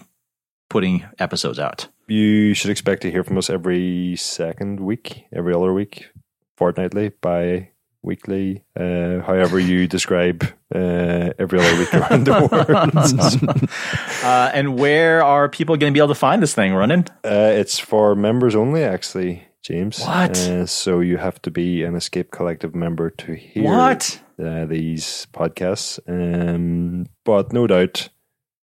[0.70, 1.88] putting episodes out?
[2.08, 6.10] You should expect to hear from us every second week, every other week,
[6.58, 7.70] fortnightly, bi
[8.04, 10.44] weekly, uh, however you describe
[10.74, 13.70] uh, every other week around the world.
[14.24, 17.04] Uh, and where are people going to be able to find this thing, Ronan?
[17.26, 20.00] Uh, it's for members only, actually, James.
[20.00, 20.38] What?
[20.38, 24.22] Uh, so you have to be an Escape Collective member to hear What?
[24.42, 26.00] Uh, these podcasts.
[26.08, 28.08] Um, but no doubt,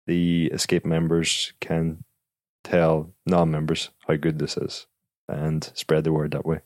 [0.07, 2.05] the Escape members can
[2.63, 4.87] tell non-members how good this is
[5.29, 6.61] and spread the word that way.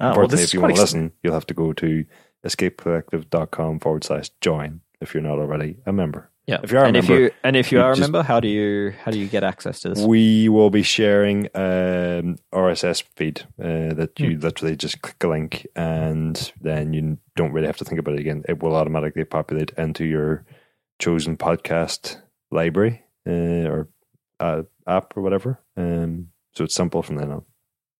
[0.00, 2.04] Oh, well, if you want to listen, you'll have to go to
[2.44, 6.30] escapecollective.com forward slash join if you're not already a member.
[6.46, 7.94] Yeah, If you are a and if member, you and if you you are a
[7.94, 10.00] just- member, how do you how do you get access to this?
[10.00, 14.24] We will be sharing um, RSS feed uh, that Hmm.
[14.24, 18.14] you literally just click a link and then you don't really have to think about
[18.16, 18.44] it again.
[18.46, 20.44] It will automatically populate into your
[20.98, 22.20] chosen podcast
[22.50, 23.88] library uh, or
[24.38, 25.60] uh, app or whatever.
[25.78, 27.44] Um, so it's simple from then on.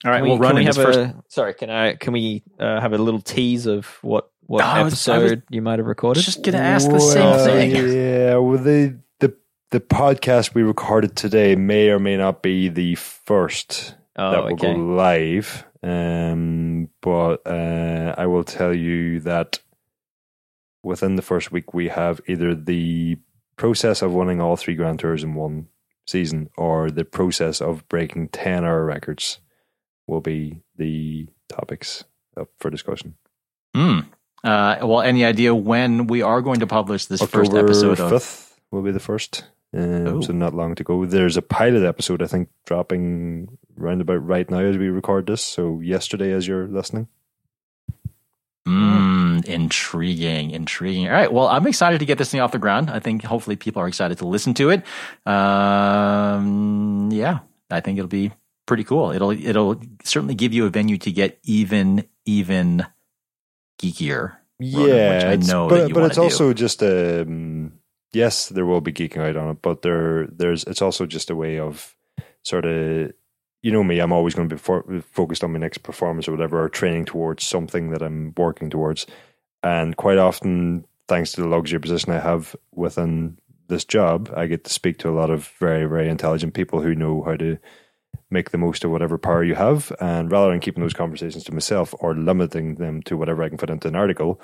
[0.04, 0.18] All right.
[0.18, 0.98] Can we, well, can we have first.
[0.98, 1.54] a sorry?
[1.54, 5.08] Can I can we uh, have a little tease of what what Oh, I was-
[5.08, 6.22] I episode was you might have recorded?
[6.22, 7.70] just going to ask the same Well, thing.
[7.70, 9.34] Yeah, well, the, the,
[9.70, 14.52] the podcast we recorded today may or may not be the first oh, that will
[14.54, 14.74] okay.
[14.74, 15.64] go live.
[15.82, 19.60] Um, but uh, I will tell you that
[20.82, 23.16] within the first week, we have either the
[23.56, 25.68] process of winning all three Grand Tours in one
[26.06, 29.38] season or the process of breaking 10 hour records
[30.06, 32.04] will be the topics
[32.36, 33.14] up for discussion.
[33.74, 34.00] Hmm.
[34.42, 38.12] Uh, well, any idea when we are going to publish this first October episode of?
[38.12, 39.44] 5th will be the first.
[39.72, 40.20] Um, Oh.
[40.20, 41.04] so not long to go.
[41.06, 45.42] There's a pilot episode, I think, dropping round about right now as we record this.
[45.42, 47.08] So yesterday, as you're listening.
[48.68, 51.06] Mm, intriguing, intriguing.
[51.08, 51.32] All right.
[51.32, 52.88] Well, I'm excited to get this thing off the ground.
[52.90, 54.82] I think hopefully people are excited to listen to it.
[55.26, 57.40] Um, yeah,
[57.70, 58.32] I think it'll be
[58.66, 59.10] pretty cool.
[59.10, 62.86] It'll it'll certainly give you a venue to get even even
[63.80, 64.36] geekier.
[64.58, 66.22] Yeah, which I know, but but it's do.
[66.22, 67.72] also just um,
[68.12, 71.36] yes, there will be geeking out on it, but there there's it's also just a
[71.36, 71.94] way of
[72.42, 73.12] sort of
[73.64, 76.32] you know me, I'm always going to be for, focused on my next performance or
[76.32, 79.06] whatever, or training towards something that I'm working towards.
[79.62, 83.38] And quite often, thanks to the luxury position I have within
[83.68, 86.94] this job, I get to speak to a lot of very, very intelligent people who
[86.94, 87.56] know how to
[88.34, 89.90] make the most of whatever power you have.
[90.00, 93.56] And rather than keeping those conversations to myself or limiting them to whatever I can
[93.56, 94.38] fit into an article,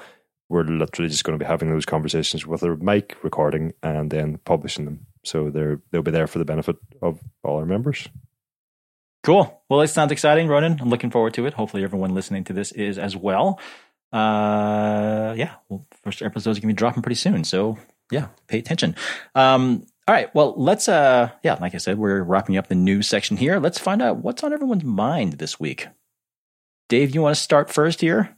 [0.48, 4.38] we're literally just going to be having those conversations with a mic recording and then
[4.38, 5.06] publishing them.
[5.24, 8.08] So they're they'll be there for the benefit of all our members.
[9.22, 9.62] Cool.
[9.68, 10.78] Well, it sounds exciting, Ronan.
[10.80, 11.52] I'm looking forward to it.
[11.52, 13.60] Hopefully, everyone listening to this is as well.
[14.12, 17.44] Uh, yeah, well, first episodes to be dropping pretty soon.
[17.44, 17.78] So,
[18.10, 18.96] yeah, pay attention.
[19.34, 20.34] Um, all right.
[20.34, 23.60] Well, let's, uh, yeah, like I said, we're wrapping up the news section here.
[23.60, 25.86] Let's find out what's on everyone's mind this week.
[26.88, 28.36] Dave, you want to start first here?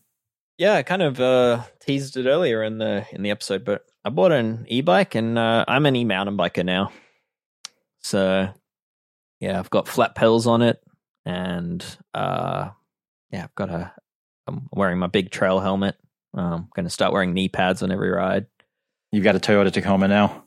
[0.58, 4.10] Yeah, I kind of uh, teased it earlier in the in the episode, but I
[4.10, 6.92] bought an e-bike and uh, I'm an e-mountain biker now.
[8.00, 8.50] So
[9.40, 10.78] yeah, I've got flat pedals on it,
[11.24, 12.68] and uh,
[13.30, 13.94] yeah, I've got a.
[14.46, 15.96] I'm wearing my big trail helmet.
[16.34, 18.44] I'm going to start wearing knee pads on every ride.
[19.10, 20.44] You've got a Toyota Tacoma now.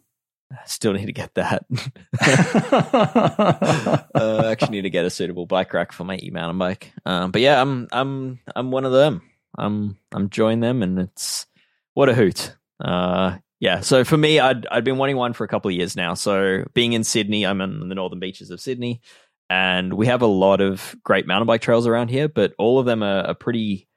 [0.66, 1.66] Still need to get that.
[4.16, 6.92] uh, I actually need to get a suitable bike rack for my e-mountain bike.
[7.06, 9.22] Um, but yeah, I'm I'm I'm one of them.
[9.58, 11.48] I'm I'm joining them, and it's
[11.94, 12.56] what a hoot.
[12.80, 15.96] Uh, yeah, so for me, I'd I'd been wanting one for a couple of years
[15.96, 16.14] now.
[16.14, 19.02] So being in Sydney, I'm in the northern beaches of Sydney,
[19.50, 22.86] and we have a lot of great mountain bike trails around here, but all of
[22.86, 23.88] them are, are pretty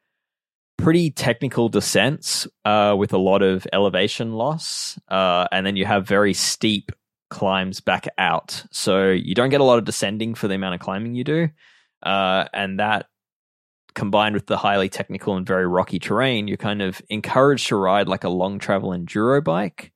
[0.78, 6.08] pretty technical descents uh, with a lot of elevation loss, uh, and then you have
[6.08, 6.92] very steep
[7.28, 8.64] climbs back out.
[8.70, 11.48] So you don't get a lot of descending for the amount of climbing you do,
[12.02, 13.06] uh, and that
[13.94, 18.08] combined with the highly technical and very rocky terrain, you're kind of encouraged to ride
[18.08, 19.92] like a long travel enduro bike,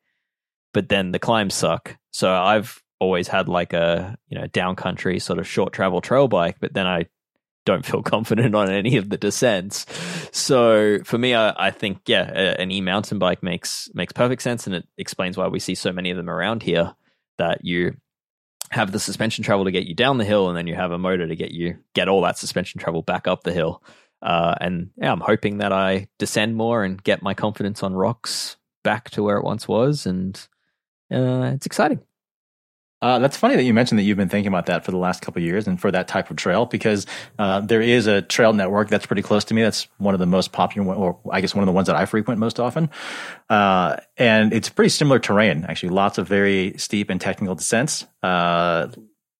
[0.74, 1.96] but then the climbs suck.
[2.12, 6.56] So I've always had like a, you know, downcountry sort of short travel trail bike,
[6.60, 7.06] but then I
[7.64, 9.86] don't feel confident on any of the descents.
[10.32, 12.22] So for me, I, I think, yeah,
[12.58, 14.66] an e mountain bike makes, makes perfect sense.
[14.66, 16.94] And it explains why we see so many of them around here
[17.38, 17.96] that you
[18.72, 20.98] have the suspension travel to get you down the hill, and then you have a
[20.98, 23.82] motor to get you get all that suspension travel back up the hill.
[24.22, 28.56] Uh, and yeah, I'm hoping that I descend more and get my confidence on rocks
[28.82, 30.36] back to where it once was, and
[31.12, 32.00] uh, it's exciting.
[33.02, 35.20] Uh, that's funny that you mentioned that you've been thinking about that for the last
[35.22, 37.04] couple years and for that type of trail because
[37.36, 39.60] uh, there is a trail network that's pretty close to me.
[39.60, 42.06] That's one of the most popular, or I guess one of the ones that I
[42.06, 42.90] frequent most often.
[43.50, 45.88] Uh, and it's pretty similar terrain, actually.
[45.88, 48.86] Lots of very steep and technical descents, uh,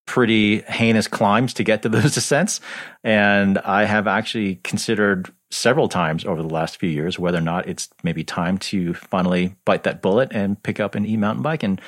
[0.07, 2.61] pretty heinous climbs to get to those descents.
[3.05, 7.69] And I have actually considered several times over the last few years whether or not
[7.69, 11.63] it's maybe time to finally bite that bullet and pick up an e mountain bike
[11.63, 11.81] and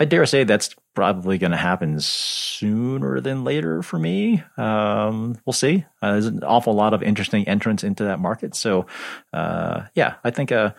[0.00, 4.42] I dare say that's probably going to happen sooner than later for me.
[4.56, 5.84] Um, we'll see.
[6.00, 8.54] Uh, there's an awful lot of interesting entrants into that market.
[8.54, 8.86] So,
[9.34, 10.72] uh, yeah, I think, uh,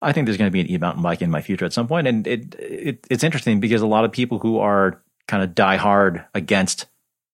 [0.00, 2.08] I think there's going to be an e-mountain bike in my future at some point.
[2.08, 5.76] And it, it, it's interesting because a lot of people who are kind of die
[5.76, 6.86] hard against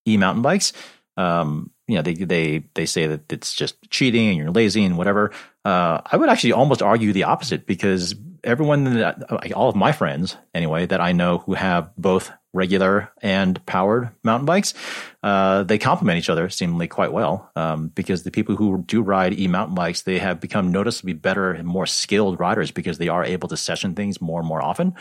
[0.08, 0.72] e-mountain bikes,
[1.16, 4.98] um, you know, they, they, they say that it's just cheating and you're lazy and
[4.98, 5.30] whatever.
[5.64, 10.36] Uh, I would actually almost argue the opposite because everyone that all of my friends
[10.54, 14.74] anyway that I know who have both regular and powered mountain bikes,
[15.22, 17.50] uh, they complement each other seemingly quite well.
[17.56, 21.52] Um, because the people who do ride e mountain bikes, they have become noticeably better
[21.52, 24.94] and more skilled riders because they are able to session things more and more often.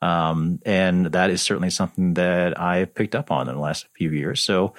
[0.00, 4.10] Um, and that is certainly something that I've picked up on in the last few
[4.10, 4.40] years.
[4.40, 4.74] So,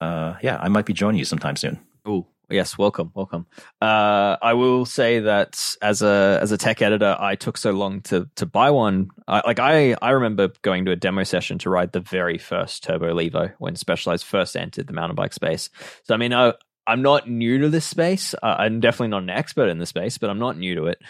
[0.00, 1.78] uh, yeah, I might be joining you sometime soon.
[2.08, 3.46] Ooh, Yes, welcome, welcome.
[3.80, 8.00] Uh, I will say that as a as a tech editor, I took so long
[8.02, 9.10] to to buy one.
[9.28, 12.82] I, like I I remember going to a demo session to ride the very first
[12.82, 15.70] Turbo Levo when Specialized first entered the mountain bike space.
[16.04, 16.54] So I mean, I,
[16.88, 18.34] I'm not new to this space.
[18.34, 21.00] Uh, I'm definitely not an expert in the space, but I'm not new to it.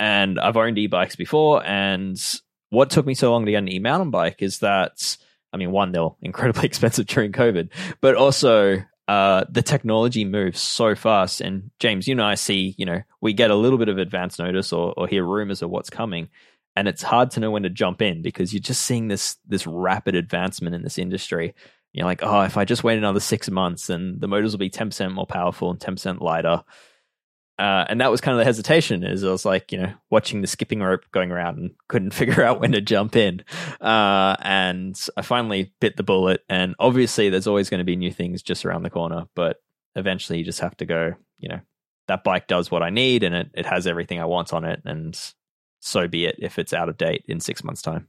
[0.00, 1.62] And I've owned e-bikes before.
[1.66, 2.18] And
[2.70, 5.18] what took me so long to get an e-mountain bike is that
[5.52, 7.70] I mean, one, they're incredibly expensive during COVID,
[8.00, 11.40] but also uh, the technology moves so fast.
[11.40, 14.38] And James, you know, I see, you know, we get a little bit of advance
[14.38, 16.28] notice or, or hear rumors of what's coming,
[16.74, 19.66] and it's hard to know when to jump in because you're just seeing this this
[19.66, 21.54] rapid advancement in this industry.
[21.92, 24.68] You're like, oh, if I just wait another six months, then the motors will be
[24.68, 26.62] ten percent more powerful and ten percent lighter.
[27.58, 29.02] Uh, and that was kind of the hesitation.
[29.02, 32.42] Is I was like, you know, watching the skipping rope going around and couldn't figure
[32.42, 33.44] out when to jump in.
[33.80, 36.44] Uh, and I finally bit the bullet.
[36.48, 39.26] And obviously, there's always going to be new things just around the corner.
[39.34, 39.62] But
[39.94, 41.14] eventually, you just have to go.
[41.38, 41.60] You know,
[42.08, 44.82] that bike does what I need, and it it has everything I want on it,
[44.84, 45.18] and
[45.80, 48.08] so be it if it's out of date in six months' time.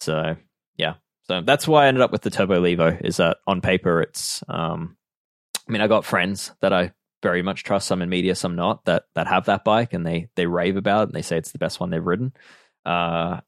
[0.00, 0.36] So
[0.76, 3.04] yeah, so that's why I ended up with the Turbo Levo.
[3.04, 4.96] Is that on paper it's, um,
[5.68, 6.92] I mean, I got friends that I
[7.22, 10.28] very much trust, some in media, some not, that that have that bike, and they
[10.34, 12.32] they rave about it, and they say it's the best one they've ridden.
[12.84, 13.40] Uh,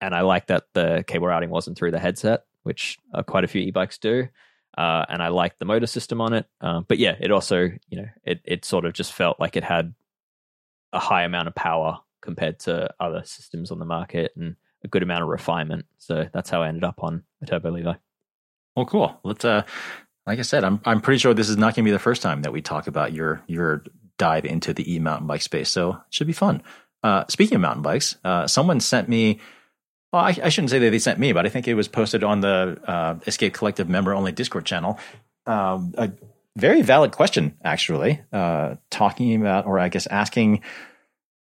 [0.00, 3.48] and I like that the cable routing wasn't through the headset, which uh, quite a
[3.48, 4.28] few e-bikes do.
[4.76, 6.46] Uh, and I like the motor system on it.
[6.60, 9.64] Uh, but yeah, it also, you know, it it sort of just felt like it
[9.64, 9.94] had
[10.92, 15.02] a high amount of power compared to other systems on the market and a good
[15.02, 15.86] amount of refinement.
[15.98, 17.98] So that's how I ended up on a Turbo Levo.
[18.76, 19.18] Well, cool.
[19.24, 19.44] Let's.
[19.44, 19.62] Uh,
[20.28, 22.20] like I said, I'm I'm pretty sure this is not going to be the first
[22.20, 23.82] time that we talk about your your
[24.18, 25.70] dive into the e mountain bike space.
[25.70, 26.62] So it should be fun.
[27.02, 29.40] Uh, speaking of mountain bikes, uh, someone sent me.
[30.12, 32.24] Well, I, I, shouldn't say that they sent me, but I think it was posted
[32.24, 34.98] on the uh, Escape Collective member only Discord channel.
[35.46, 36.10] Um, a
[36.56, 40.62] very valid question, actually, uh, talking about, or I guess asking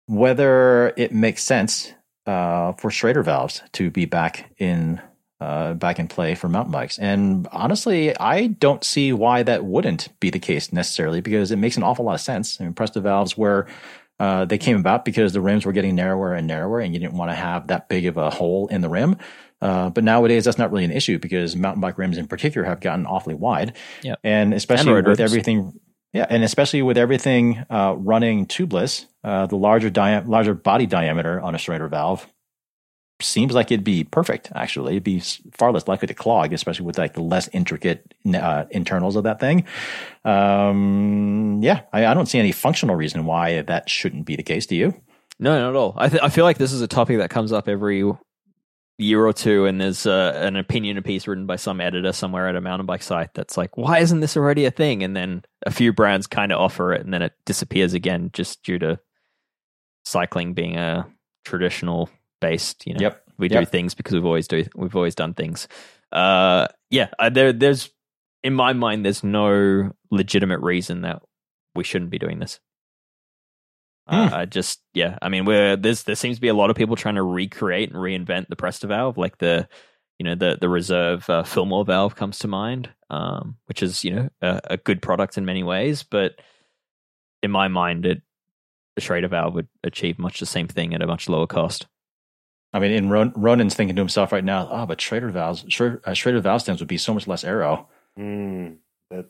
[0.05, 1.93] whether it makes sense
[2.27, 5.01] uh, for Schrader valves to be back in
[5.43, 6.97] uh, back in play for mountain bikes.
[6.97, 11.75] And honestly, I don't see why that wouldn't be the case necessarily because it makes
[11.75, 12.61] an awful lot of sense.
[12.61, 13.67] I mean, Presta valves were
[14.19, 17.17] uh, they came about because the rims were getting narrower and narrower, and you didn't
[17.17, 19.17] want to have that big of a hole in the rim.
[19.61, 22.79] Uh, but nowadays, that's not really an issue because mountain bike rims in particular have
[22.79, 23.75] gotten awfully wide.
[24.03, 24.19] Yep.
[24.23, 25.79] And especially with everything
[26.13, 31.41] yeah, and especially with everything uh, running tubeless, uh, the larger dia- larger body diameter
[31.41, 32.27] on a Schrader valve
[33.21, 34.51] seems like it'd be perfect.
[34.55, 38.65] Actually, it'd be far less likely to clog, especially with like the less intricate uh,
[38.71, 39.65] internals of that thing.
[40.25, 44.65] Um, yeah, I, I, don't see any functional reason why that shouldn't be the case.
[44.65, 44.93] Do you?
[45.39, 45.93] No, not at all.
[45.97, 48.03] I th- I feel like this is a topic that comes up every
[48.97, 52.55] year or two and there's uh, an opinion piece written by some editor somewhere at
[52.55, 55.71] a mountain bike site that's like why isn't this already a thing and then a
[55.71, 58.99] few brands kind of offer it and then it disappears again just due to
[60.05, 61.07] cycling being a
[61.43, 62.07] traditional
[62.43, 63.23] based you know yep.
[63.37, 65.67] we do things because we've always do we've always done things
[66.11, 67.89] uh yeah there there's
[68.43, 71.21] in my mind there's no legitimate reason that
[71.75, 72.59] we shouldn't be doing this
[74.05, 74.33] uh, hmm.
[74.33, 76.97] Uh, just yeah, I mean, where there's there seems to be a lot of people
[76.97, 79.65] trying to recreate and reinvent the Presta valve, like the
[80.19, 84.11] you know the the reserve uh, Fillmore valve comes to mind, um, which is you
[84.11, 86.33] know a, a, good product in many ways, but
[87.41, 88.21] in my mind, it
[88.95, 91.87] the Schrader valve would achieve much the same thing at a much lower cost.
[92.73, 96.01] I mean, in Ron, Ronan's thinking to himself right now, oh, but Schrader valves, Schrader,
[96.05, 97.87] uh, Schrader valve stems would be so much less aero.
[98.17, 98.77] Mm,
[99.11, 99.27] that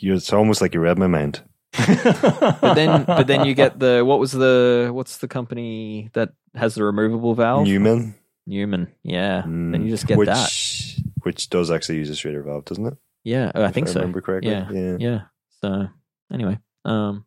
[0.00, 1.42] it's almost like you read my mind
[1.72, 6.74] but then, but then you get the what was the what's the company that has
[6.74, 7.66] the removable valve?
[7.66, 8.14] Newman.
[8.46, 9.42] Newman, yeah.
[9.42, 12.86] Mm, then you just get which, that, which does actually use a Schrader valve, doesn't
[12.86, 12.94] it?
[13.24, 14.00] Yeah, oh, I think I so.
[14.00, 14.50] Remember correctly?
[14.50, 15.20] Yeah, yeah, yeah.
[15.60, 15.88] So
[16.32, 17.24] anyway, um,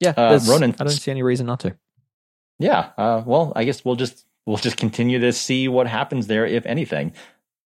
[0.00, 1.76] yeah, uh, Ronan, I don't see any reason not to.
[2.58, 6.46] Yeah, uh, well, I guess we'll just we'll just continue to see what happens there,
[6.46, 7.12] if anything.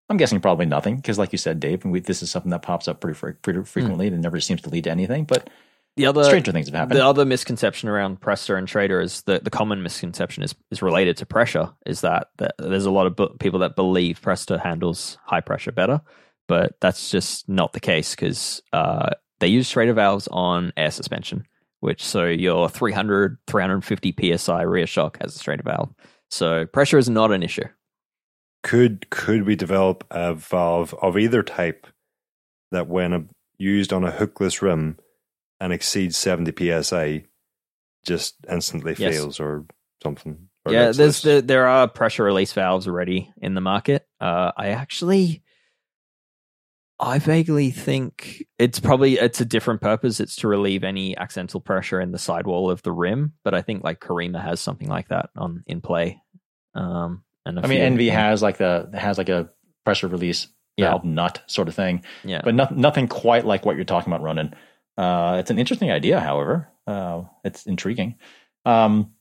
[0.08, 2.86] I'm guessing probably nothing because, like you said, Dave, we, this is something that pops
[2.86, 4.14] up pretty, pretty frequently mm.
[4.14, 5.24] and never seems to lead to anything.
[5.24, 5.50] But
[5.96, 6.98] the other stranger things have happened.
[6.98, 11.16] The other misconception around Presta and Schrader is that the common misconception is is related
[11.16, 11.72] to pressure.
[11.86, 15.72] Is that, that there's a lot of bu- people that believe Presta handles high pressure
[15.72, 16.02] better,
[16.46, 19.10] but that's just not the case because uh,
[19.40, 21.46] they use Schrader valves on air suspension,
[21.80, 25.94] which so your 300 350 psi rear shock has a Schrader valve.
[26.30, 27.68] So pressure is not an issue.
[28.62, 31.86] Could could we develop a valve of either type
[32.72, 34.98] that when used on a hookless rim
[35.60, 37.24] and exceeds 70 psi
[38.04, 39.14] just instantly yes.
[39.14, 39.66] fails or
[40.02, 40.48] something.
[40.64, 44.06] Or yeah, there's the, there are pressure release valves already in the market.
[44.20, 45.42] Uh, I actually,
[46.98, 50.18] I vaguely think it's probably it's a different purpose.
[50.18, 53.34] It's to relieve any accidental pressure in the sidewall of the rim.
[53.44, 56.20] But I think like Karima has something like that on in play.
[56.74, 59.50] Um, and I mean, ENVE has like the has like a
[59.84, 61.10] pressure release valve yeah.
[61.10, 62.02] nut sort of thing.
[62.24, 64.54] Yeah, but not, nothing quite like what you're talking about, Ronan.
[64.96, 66.68] Uh, it's an interesting idea, however.
[66.86, 68.16] Uh, it's intriguing.
[68.64, 69.12] Um,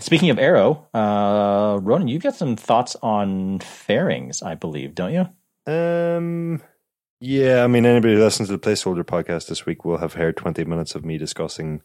[0.00, 5.72] speaking of aero, uh, Ronan, you've got some thoughts on fairings, I believe, don't you?
[5.72, 6.60] Um,
[7.22, 10.36] yeah, I mean, anybody who listens to the placeholder podcast this week will have heard
[10.36, 11.82] 20 minutes of me discussing.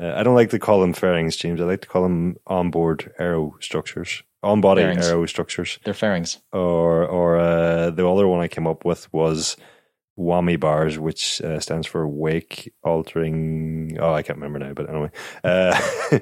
[0.00, 1.60] Uh, I don't like to call them fairings, James.
[1.60, 4.24] I like to call them onboard aero structures.
[4.42, 5.78] on body aero structures.
[5.84, 6.38] They're fairings.
[6.52, 9.56] Or or uh, the other one I came up with was
[10.18, 13.96] WAMI bars, which uh, stands for wake altering.
[14.00, 15.10] Oh, I can't remember now, but anyway.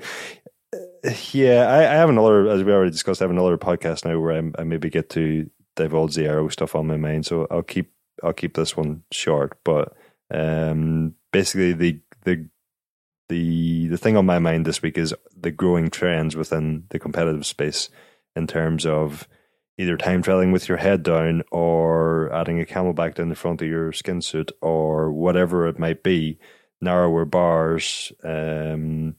[0.73, 4.21] Uh, yeah, I, I have another, as we already discussed, I have another podcast now
[4.21, 7.27] where I, I maybe get to divulge the aero stuff on my mind.
[7.27, 7.91] So I'll keep
[8.23, 9.59] I'll keep this one short.
[9.65, 9.95] But
[10.31, 12.49] um, basically, the the
[13.29, 17.47] the the thing on my mind this week is the growing trends within the competitive
[17.47, 17.89] space
[18.37, 19.27] in terms of
[19.79, 23.69] either time trialling with your head down or adding a CamelBak down the front of
[23.69, 26.39] your skin suit or whatever it might be,
[26.83, 29.17] narrower bars, um,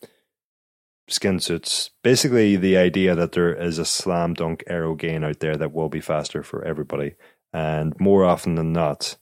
[1.07, 1.89] skin suits.
[2.03, 5.89] Basically, the idea that there is a slam dunk aero gain out there that will
[5.89, 7.15] be faster for everybody.
[7.53, 9.17] And more often than not,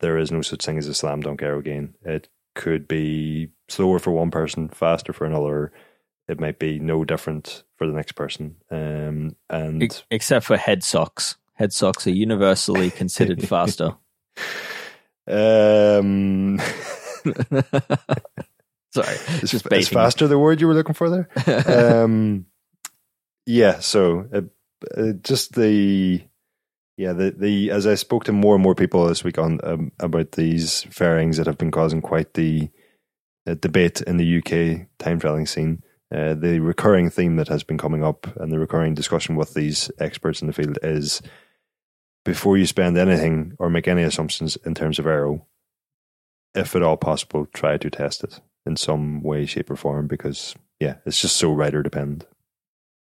[0.00, 1.94] there is no such thing as a slam dunk aero gain.
[2.04, 5.72] It could be slower for one person, faster for another.
[6.28, 8.56] It might be no different for the next person.
[8.70, 11.36] Um, and Except for head socks.
[11.54, 13.96] Head socks are universally considered faster.
[15.26, 16.58] um,
[18.92, 21.28] Sorry, is, just is faster the word you were looking for there?
[22.04, 22.46] um,
[23.46, 24.42] yeah, so uh,
[24.96, 26.22] uh, just the
[26.96, 29.92] yeah the the as I spoke to more and more people this week on um,
[30.00, 32.70] about these fairings that have been causing quite the
[33.46, 35.82] uh, debate in the UK time trialling scene.
[36.14, 39.90] Uh, the recurring theme that has been coming up and the recurring discussion with these
[39.98, 41.20] experts in the field is
[42.24, 45.46] before you spend anything or make any assumptions in terms of aero,
[46.54, 50.54] if at all possible, try to test it in some way, shape, or form because,
[50.80, 52.26] yeah, it's just so rider dependent.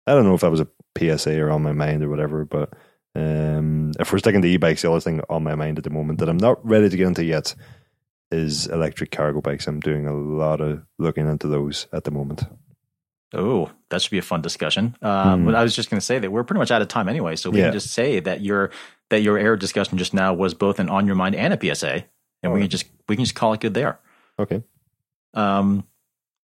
[0.07, 0.67] I don't know if that was a
[0.97, 2.73] PSA or on my mind or whatever, but
[3.15, 5.89] um, if we're sticking to e bikes, the other thing on my mind at the
[5.89, 7.55] moment that I'm not ready to get into yet
[8.31, 9.67] is electric cargo bikes.
[9.67, 12.43] I'm doing a lot of looking into those at the moment.
[13.33, 14.95] Oh, that should be a fun discussion.
[15.01, 15.45] Um, Hmm.
[15.45, 17.35] But I was just going to say that we're pretty much out of time anyway,
[17.35, 17.65] so we Yeah.
[17.65, 18.71] can just say that your
[19.09, 22.05] that your air discussion just now was both an on your mind and a PSA,
[22.43, 23.99] and we can just we can just call it good there.
[24.39, 24.63] Okay.
[25.33, 25.85] Um,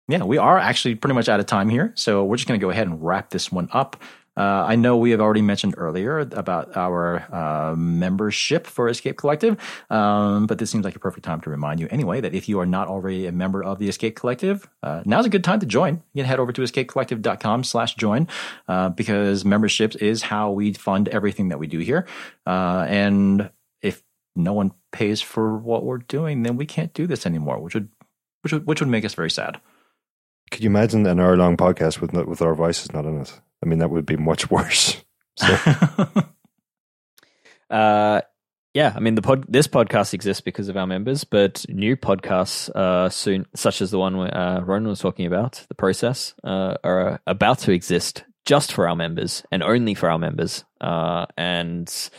[0.08, 2.64] yeah, we are actually pretty much out of time here, so we're just going to
[2.64, 3.96] go ahead and wrap this one up.
[4.36, 9.56] Uh, I know we have already mentioned earlier about our uh, membership for Escape Collective,
[9.90, 12.58] um, but this seems like a perfect time to remind you anyway that if you
[12.60, 15.66] are not already a member of the Escape Collective, uh, now's a good time to
[15.66, 16.02] join.
[16.12, 18.28] You can head over to escapecollective.com slash join
[18.68, 22.06] uh, because memberships is how we fund everything that we do here.
[22.46, 23.50] Uh, and
[23.82, 24.02] if
[24.34, 27.88] no one pays for what we're doing, then we can't do this anymore, which would
[28.42, 29.60] which would, which would make us very sad.
[30.50, 33.40] Could you imagine an hour long podcast with with our voices not in it?
[33.64, 35.02] I mean, that would be much worse.
[35.36, 35.56] So,
[37.70, 38.20] Uh,
[38.74, 39.46] yeah, I mean the pod.
[39.48, 43.98] This podcast exists because of our members, but new podcasts uh, soon, such as the
[43.98, 48.88] one uh, Ronan was talking about, the process, uh, are about to exist just for
[48.88, 50.64] our members and only for our members.
[50.80, 52.10] Uh, and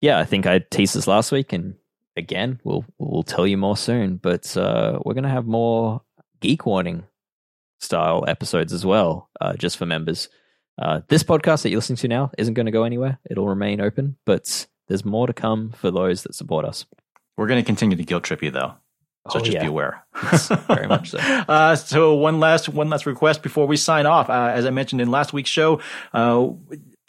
[0.00, 1.74] yeah, I think I teased this last week, and
[2.16, 4.16] again, we'll we'll tell you more soon.
[4.16, 6.02] But uh, we're gonna have more
[6.40, 7.04] geek warning
[7.80, 10.28] style episodes as well, uh, just for members.
[10.80, 13.18] Uh, this podcast that you're listening to now isn't going to go anywhere.
[13.30, 16.84] It'll remain open, but there's more to come for those that support us.
[17.36, 18.74] We're going to continue to guilt trip you, though.
[19.30, 19.62] So Oh, just yeah.
[19.62, 20.04] be aware.
[20.22, 21.18] Yes, very much so.
[21.48, 24.28] Uh, so one last one last request before we sign off.
[24.28, 25.80] Uh, as I mentioned in last week's show,
[26.12, 26.48] uh,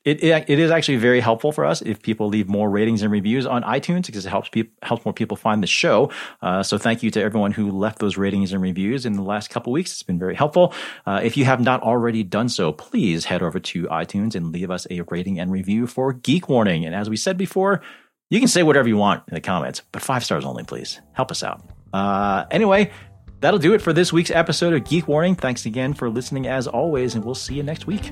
[0.05, 3.11] it, it it is actually very helpful for us if people leave more ratings and
[3.11, 6.11] reviews on iTunes because it helps people helps more people find the show.
[6.41, 9.49] Uh, so thank you to everyone who left those ratings and reviews in the last
[9.49, 9.91] couple weeks.
[9.91, 10.73] It's been very helpful.
[11.05, 14.69] Uh, if you have not already done so, please head over to iTunes and leave
[14.69, 16.85] us a rating and review for Geek Warning.
[16.85, 17.81] And as we said before,
[18.29, 21.01] you can say whatever you want in the comments, but five stars only, please.
[21.13, 21.61] Help us out.
[21.93, 22.91] Uh, anyway,
[23.39, 25.35] that'll do it for this week's episode of Geek Warning.
[25.35, 28.11] Thanks again for listening as always, and we'll see you next week.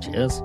[0.00, 0.40] Cheers.